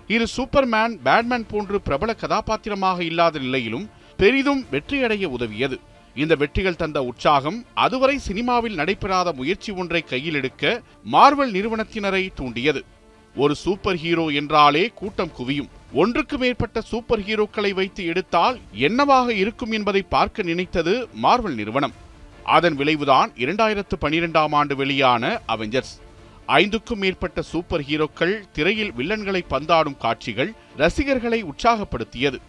இரு 0.07 0.27
சூப்பர்மேன் 0.37 0.99
பேட்மேன் 1.03 1.47
போன்று 1.47 1.81
பிரபல 1.81 2.13
கதாபாத்திரமாக 2.13 3.03
இல்லாத 3.03 3.39
நிலையிலும் 3.39 3.89
பெரிதும் 4.17 4.65
வெற்றியடைய 4.71 5.25
உதவியது. 5.25 5.79
இந்த 6.15 6.35
வெற்றிகள் 6.35 6.75
தந்த 6.75 7.03
உற்சாகம் 7.03 7.65
அதுவரை 7.73 8.17
சினிமாவில் 8.17 8.75
நடைபெறாத 8.75 9.31
முயற்சி 9.31 9.71
ஒன்றை 9.71 10.01
கையில் 10.01 10.33
எடுக்க 10.33 10.81
மார்வல் 11.11 11.51
நிறுவனத்தினரை 11.51 12.29
தூண்டியது. 12.35 12.85
ஒரு 13.37 13.55
சூப்பர் 13.55 13.95
ஹீரோ 13.95 14.25
என்றாலே 14.27 14.91
கூட்டம் 14.95 15.31
குவியும். 15.37 15.69
ஒன்றுக்கு 15.93 16.37
மேற்பட்ட 16.37 16.81
சூப்பர் 16.81 17.19
ஹீரோக்களை 17.19 17.71
வைத்து 17.73 18.05
எடுத்தால் 18.05 18.59
என்னவாக 18.71 19.33
இருக்கும் 19.33 19.71
என்பதை 19.71 20.01
பார்க்க 20.01 20.43
நினைத்தது 20.43 21.07
மார்வல் 21.23 21.53
நிறுவனம். 21.53 21.93
அதன் 22.43 22.75
விளைவுதான் 22.75 23.29
இரண்டாயிரத்து 23.35 23.95
பனிரெண்டாம் 24.01 24.53
ஆண்டு 24.55 24.75
வெளியான 24.75 25.41
அவெஞ்சர்ஸ். 25.47 25.93
ஐந்துக்கும் 26.47 26.95
மேற்பட்ட 26.95 27.41
சூப்பர் 27.41 27.81
ஹீரோக்கள் 27.81 28.35
திரையில் 28.51 28.93
வில்லன்களை 28.97 29.41
பந்தாடும் 29.49 29.97
காட்சிகள் 29.97 30.53
ரசிகர்களை 30.77 31.43
உற்சாகப்படுத்தியது. 31.43 32.39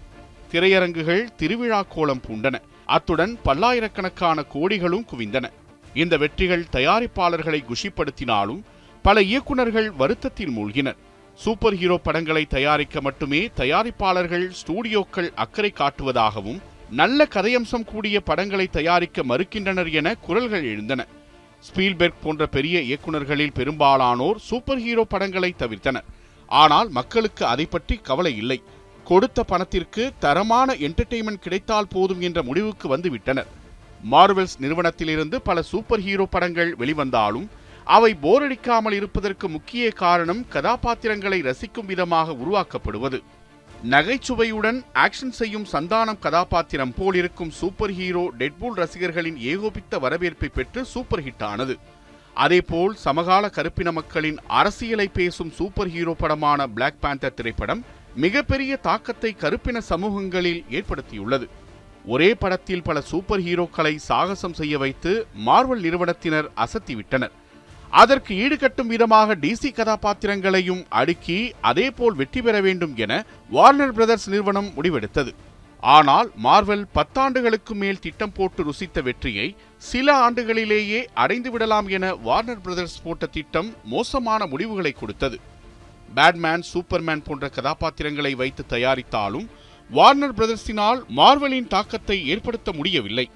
திரையரங்குகள் 0.52 1.24
திருவிழா 1.36 1.82
கோலம் 1.82 2.22
பூண்டன. 2.28 2.54
அத்துடன் 2.84 3.38
பல்லாயிரக்கணக்கான 3.42 4.44
கோடிகளும் 4.54 5.06
குவிந்தன. 5.12 5.46
இந்த 5.94 6.16
வெற்றிகள் 6.16 6.66
தயாரிப்பாளர்களை 6.72 7.60
குஷிப்படுத்தினாலும் 7.62 8.60
பல 9.06 9.20
இயக்குனர்கள் 9.22 9.88
வருத்தத்தில் 10.00 10.54
மூழ்கினர். 10.56 10.98
சூப்பர் 11.38 11.76
ஹீரோ 11.80 11.96
படங்களை 12.06 12.42
தயாரிக்க 12.54 13.00
மட்டுமே 13.00 13.40
தயாரிப்பாளர்கள் 13.60 14.46
ஸ்டூடியோக்கள் 14.60 15.28
அக்கறை 15.44 15.70
காட்டுவதாகவும் 15.80 16.58
நல்ல 17.00 17.26
கதையம்சம் 17.34 17.86
கூடிய 17.90 18.16
படங்களை 18.20 18.66
தயாரிக்க 18.78 19.22
மறுக்கின்றனர் 19.22 19.90
என 19.92 20.14
குரல்கள் 20.26 20.66
எழுந்தன. 20.72 21.00
ஸ்பீல்பெர்க் 21.66 22.22
போன்ற 22.22 22.42
பெரிய 22.46 22.78
இயக்குனர்களில் 22.88 23.54
பெரும்பாலானோர் 23.58 24.40
சூப்பர் 24.48 24.82
ஹீரோ 24.86 25.04
படங்களை 25.04 25.50
தவிர்த்தனர். 25.62 26.08
ஆனால் 26.48 26.88
மக்களுக்கு 26.98 27.44
அதை 27.52 27.66
பற்றி 27.66 27.96
கவலை 28.08 28.32
இல்லை. 28.36 28.58
கொடுத்த 29.06 29.42
பணத்திற்கு 29.42 30.02
தரமான 30.24 30.74
என்டர்டெயின்மெண்ட் 30.86 31.44
கிடைத்தால் 31.44 31.92
போதும் 31.94 32.20
என்ற 32.20 32.38
முடிவுக்கு 32.48 32.86
வந்து 32.88 33.10
விட்டனர் 33.10 33.48
மார்வெல்ஸ் 34.12 34.56
நிறுவனத்திலிருந்து 34.64 35.36
பல 35.48 35.62
சூப்பர் 35.70 36.02
ஹீரோ 36.06 36.26
படங்கள் 36.34 36.70
வெளிவந்தாலும் 36.80 37.48
அவை 37.94 38.10
போரடிக்காமல் 38.22 38.94
இருப்பதற்கு 38.96 39.46
முக்கிய 39.48 39.84
காரணம் 40.00 40.40
கதாபாத்திரங்களை 40.54 41.38
ரசிக்கும் 41.42 41.86
விதமாக 41.90 42.34
உருவாக்கப்படுவது. 42.42 43.18
நகைச்சுவையுடன் 43.92 44.78
ஆக்ஷன் 45.04 45.34
செய்யும் 45.38 45.66
சந்தானம் 45.72 46.18
கதாபாத்திரம் 46.24 46.92
போல் 46.98 47.16
இருக்கும் 47.20 47.52
சூப்பர் 47.60 47.94
ஹீரோ 47.98 48.24
டெட்பூல் 48.40 48.76
ரசிகர்களின் 48.80 49.38
ஏகோபித்த 49.52 49.98
வரவேற்பை 50.04 50.50
பெற்று 50.56 50.82
சூப்பர் 50.94 51.22
ஹிட் 51.26 51.46
ஆனது 51.50 51.76
அதேபோல் 52.44 52.94
சமகால 53.04 53.44
கருப்பின 53.56 53.92
மக்களின் 53.92 54.38
அரசியலை 54.60 55.08
பேசும் 55.18 55.54
சூப்பர் 55.60 55.92
ஹீரோ 55.94 56.14
படமான 56.18 56.68
பிளாக் 56.74 57.00
பேந்தர் 57.00 57.38
திரைப்படம் 57.40 57.82
மிகப்பெரிய 58.24 58.72
தாக்கத்தை 58.88 59.32
கருப்பின 59.32 59.80
சமூகங்களில் 59.90 60.62
ஏற்படுத்தியுள்ளது. 60.78 61.48
ஒரே 62.06 62.30
படத்தில் 62.34 62.82
பல 62.82 62.98
சூப்பர் 63.00 63.40
ஹீரோக்களை 63.40 63.96
சாகசம் 64.08 64.58
செய்ய 64.60 64.74
வைத்து 64.78 65.12
மார்வல் 65.46 65.84
நிறுவனத்தினர் 65.86 66.48
அசத்திவிட்டனர். 66.64 67.34
அதற்கு 68.00 68.32
ஈடுகட்டும் 68.44 68.90
விதமாக 68.94 69.34
டிசி 69.42 69.70
கதாபாத்திரங்களையும் 69.78 70.82
அடுக்கி 71.00 71.38
அதேபோல் 71.70 72.18
வெற்றி 72.20 72.40
பெற 72.46 72.56
வேண்டும் 72.66 72.96
என 73.04 73.12
வார்னர் 73.56 73.94
பிரதர்ஸ் 73.98 74.26
நிறுவனம் 74.32 74.72
முடிவெடுத்தது. 74.76 75.32
ஆனால் 75.82 76.28
மார்வெல் 76.44 76.84
பத்தாண்டுகளுக்கு 76.96 77.74
மேல் 77.82 78.00
திட்டம் 78.04 78.32
போட்டு 78.38 78.62
ருசித்த 78.68 79.02
வெற்றியை 79.08 79.48
சில 79.82 80.16
ஆண்டுகளிலேயே 80.24 81.00
அடைந்து 81.22 81.50
விடலாம் 81.54 81.88
என 81.96 82.14
வார்னர் 82.26 82.62
பிரதர்ஸ் 82.66 82.98
போட்ட 83.04 83.26
திட்டம் 83.36 83.68
மோசமான 83.92 84.40
முடிவுகளை 84.52 84.92
கொடுத்தது. 85.00 85.38
பேட்மேன் 86.16 86.64
சூப்பர்மேன் 86.72 87.24
போன்ற 87.26 87.48
கதாபாத்திரங்களை 87.56 88.34
வைத்து 88.42 88.64
தயாரித்தாலும் 88.74 89.48
வார்னர் 89.90 90.36
பிரதர்ஸினால் 90.38 90.98
மார்வலின் 91.18 91.70
தாக்கத்தை 91.74 92.16
ஏற்படுத்த 92.32 92.72
முடியவில்லை. 92.78 93.26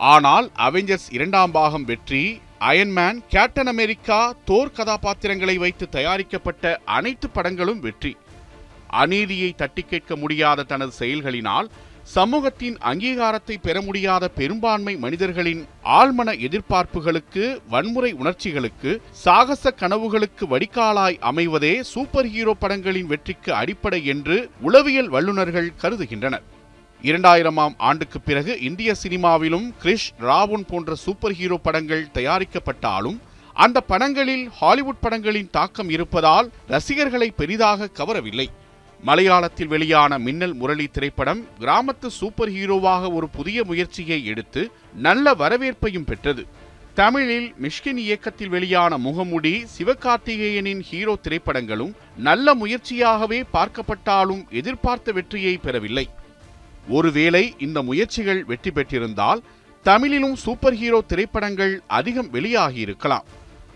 ஆனால் 0.00 0.46
அவெஞ்சர்ஸ் 0.66 1.08
இரண்டாம் 1.16 1.54
பாகம் 1.58 1.86
வெற்றி 1.90 2.24
அயன்மேன் 2.60 3.18
கேப்டன் 3.28 3.66
அமெரிக்கா 3.66 4.34
தோர் 4.44 4.72
கதாபாத்திரங்களை 4.72 5.58
வைத்து 5.58 5.88
தயாரிக்கப்பட்ட 5.88 6.80
அனைத்து 6.84 7.28
படங்களும் 7.28 7.78
வெற்றி. 7.78 8.16
அநீதியை 8.88 9.54
தட்டி 9.56 9.82
கேட்க 9.82 10.16
முடியாத 10.16 10.62
தனது 10.62 10.92
செயல்களினால் 10.98 11.68
சமூகத்தின் 12.14 12.76
அங்கீகாரத்தை 12.78 13.56
பெற 13.62 13.80
முடியாத 13.80 14.28
பெரும்பான்மை 14.28 14.96
மனிதர்களின் 14.96 15.66
ஆழ்மன 15.84 16.38
எதிர்பார்ப்புகளுக்கு 16.38 17.58
வன்முறை 17.68 18.12
உணர்ச்சிகளுக்கு 18.12 19.00
சாகச 19.10 19.70
கனவுகளுக்கு 19.70 20.46
வடிகாலாய் 20.46 21.18
அமைவதே 21.20 21.80
சூப்பர் 21.80 22.26
ஹீரோ 22.26 22.56
படங்களின் 22.60 23.06
வெற்றிக்கு 23.06 23.54
அடிப்படை 23.54 24.04
என்று 24.04 24.50
உளவியல் 24.60 25.08
வல்லுநர்கள் 25.08 25.72
கருதுகின்றனர். 25.82 26.54
இரண்டாயிரமாம் 27.08 27.74
ஆண்டுக்கு 27.88 28.18
பிறகு 28.20 28.52
இந்திய 28.68 28.90
சினிமாவிலும் 29.02 29.66
கிரிஷ் 29.82 30.06
ராவுன் 30.20 30.64
போன்ற 30.70 30.94
சூப்பர் 31.04 31.34
ஹீரோ 31.38 31.56
படங்கள் 31.66 32.04
தயாரிக்கப்பட்டாலும் 32.14 33.18
அந்த 33.64 33.78
படங்களில் 33.90 34.46
ஹாலிவுட் 34.60 35.02
படங்களின் 35.04 35.50
தாக்கம் 35.50 35.90
இருப்பதால் 35.96 36.48
ரசிகர்களை 36.72 37.28
பெரிதாக 37.40 37.90
கவரவில்லை. 37.98 38.48
மலையாளத்தில் 39.02 39.70
வெளியான 39.74 40.18
மின்னல் 40.26 40.56
முரளி 40.60 40.86
திரைப்படம் 40.88 41.40
கிராமத்து 41.60 42.10
சூப்பர் 42.18 42.52
ஹீரோவாக 42.56 43.12
ஒரு 43.12 43.28
புதிய 43.28 43.64
முயற்சியை 43.64 44.20
எடுத்து 44.32 44.62
நல்ல 45.06 45.34
வரவேற்பையும் 45.42 46.08
பெற்றது. 46.10 46.44
தமிழில் 47.00 47.48
மிஷ்கின் 47.62 47.98
இயக்கத்தில் 48.06 48.54
வெளியான 48.56 48.92
முகமுடி 48.98 49.54
சிவகார்த்திகேயனின் 49.76 50.84
ஹீரோ 50.90 51.16
திரைப்படங்களும் 51.24 51.96
நல்ல 52.28 52.54
முயற்சியாகவே 52.54 53.40
பார்க்கப்பட்டாலும் 53.56 54.44
எதிர்பார்த்த 54.60 55.12
வெற்றியை 55.12 55.56
பெறவில்லை. 55.56 56.06
ஒருவேளை 56.88 57.54
இந்த 57.58 57.82
முயற்சிகள் 57.82 58.44
வெற்றி 58.44 58.70
பெற்றிருந்தால் 58.70 59.42
தமிழிலும் 59.82 60.34
சூப்பர் 60.34 60.74
ஹீரோ 60.74 61.00
திரைப்படங்கள் 61.00 61.82
அதிகம் 61.86 62.32
வெளியாகியிருக்கலாம். 62.32 63.26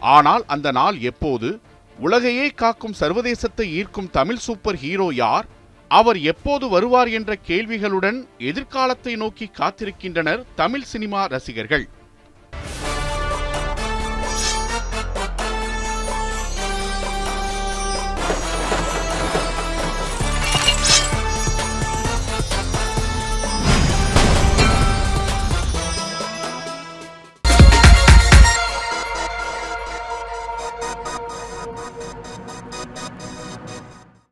ஆனால் 0.00 0.44
அந்த 0.46 0.70
நாள் 0.70 0.98
எப்போது? 0.98 1.60
உலகையே 1.98 2.48
காக்கும் 2.50 2.98
சர்வதேசத்தை 3.00 3.66
ஈர்க்கும் 3.78 4.10
தமிழ் 4.10 4.36
சூப்பர் 4.36 4.76
ஹீரோ 4.76 5.08
யார்? 5.14 5.46
அவர் 5.88 6.18
எப்போது 6.18 6.68
வருவார் 6.68 7.08
என்ற 7.08 7.36
கேள்விகளுடன் 7.48 8.18
எதிர்காலத்தை 8.38 9.16
நோக்கி 9.16 9.50
காத்திருக்கின்றனர் 9.58 10.44
தமிழ் 10.54 10.82
சினிமா 10.82 11.26
ரசிகர்கள். 11.26 11.88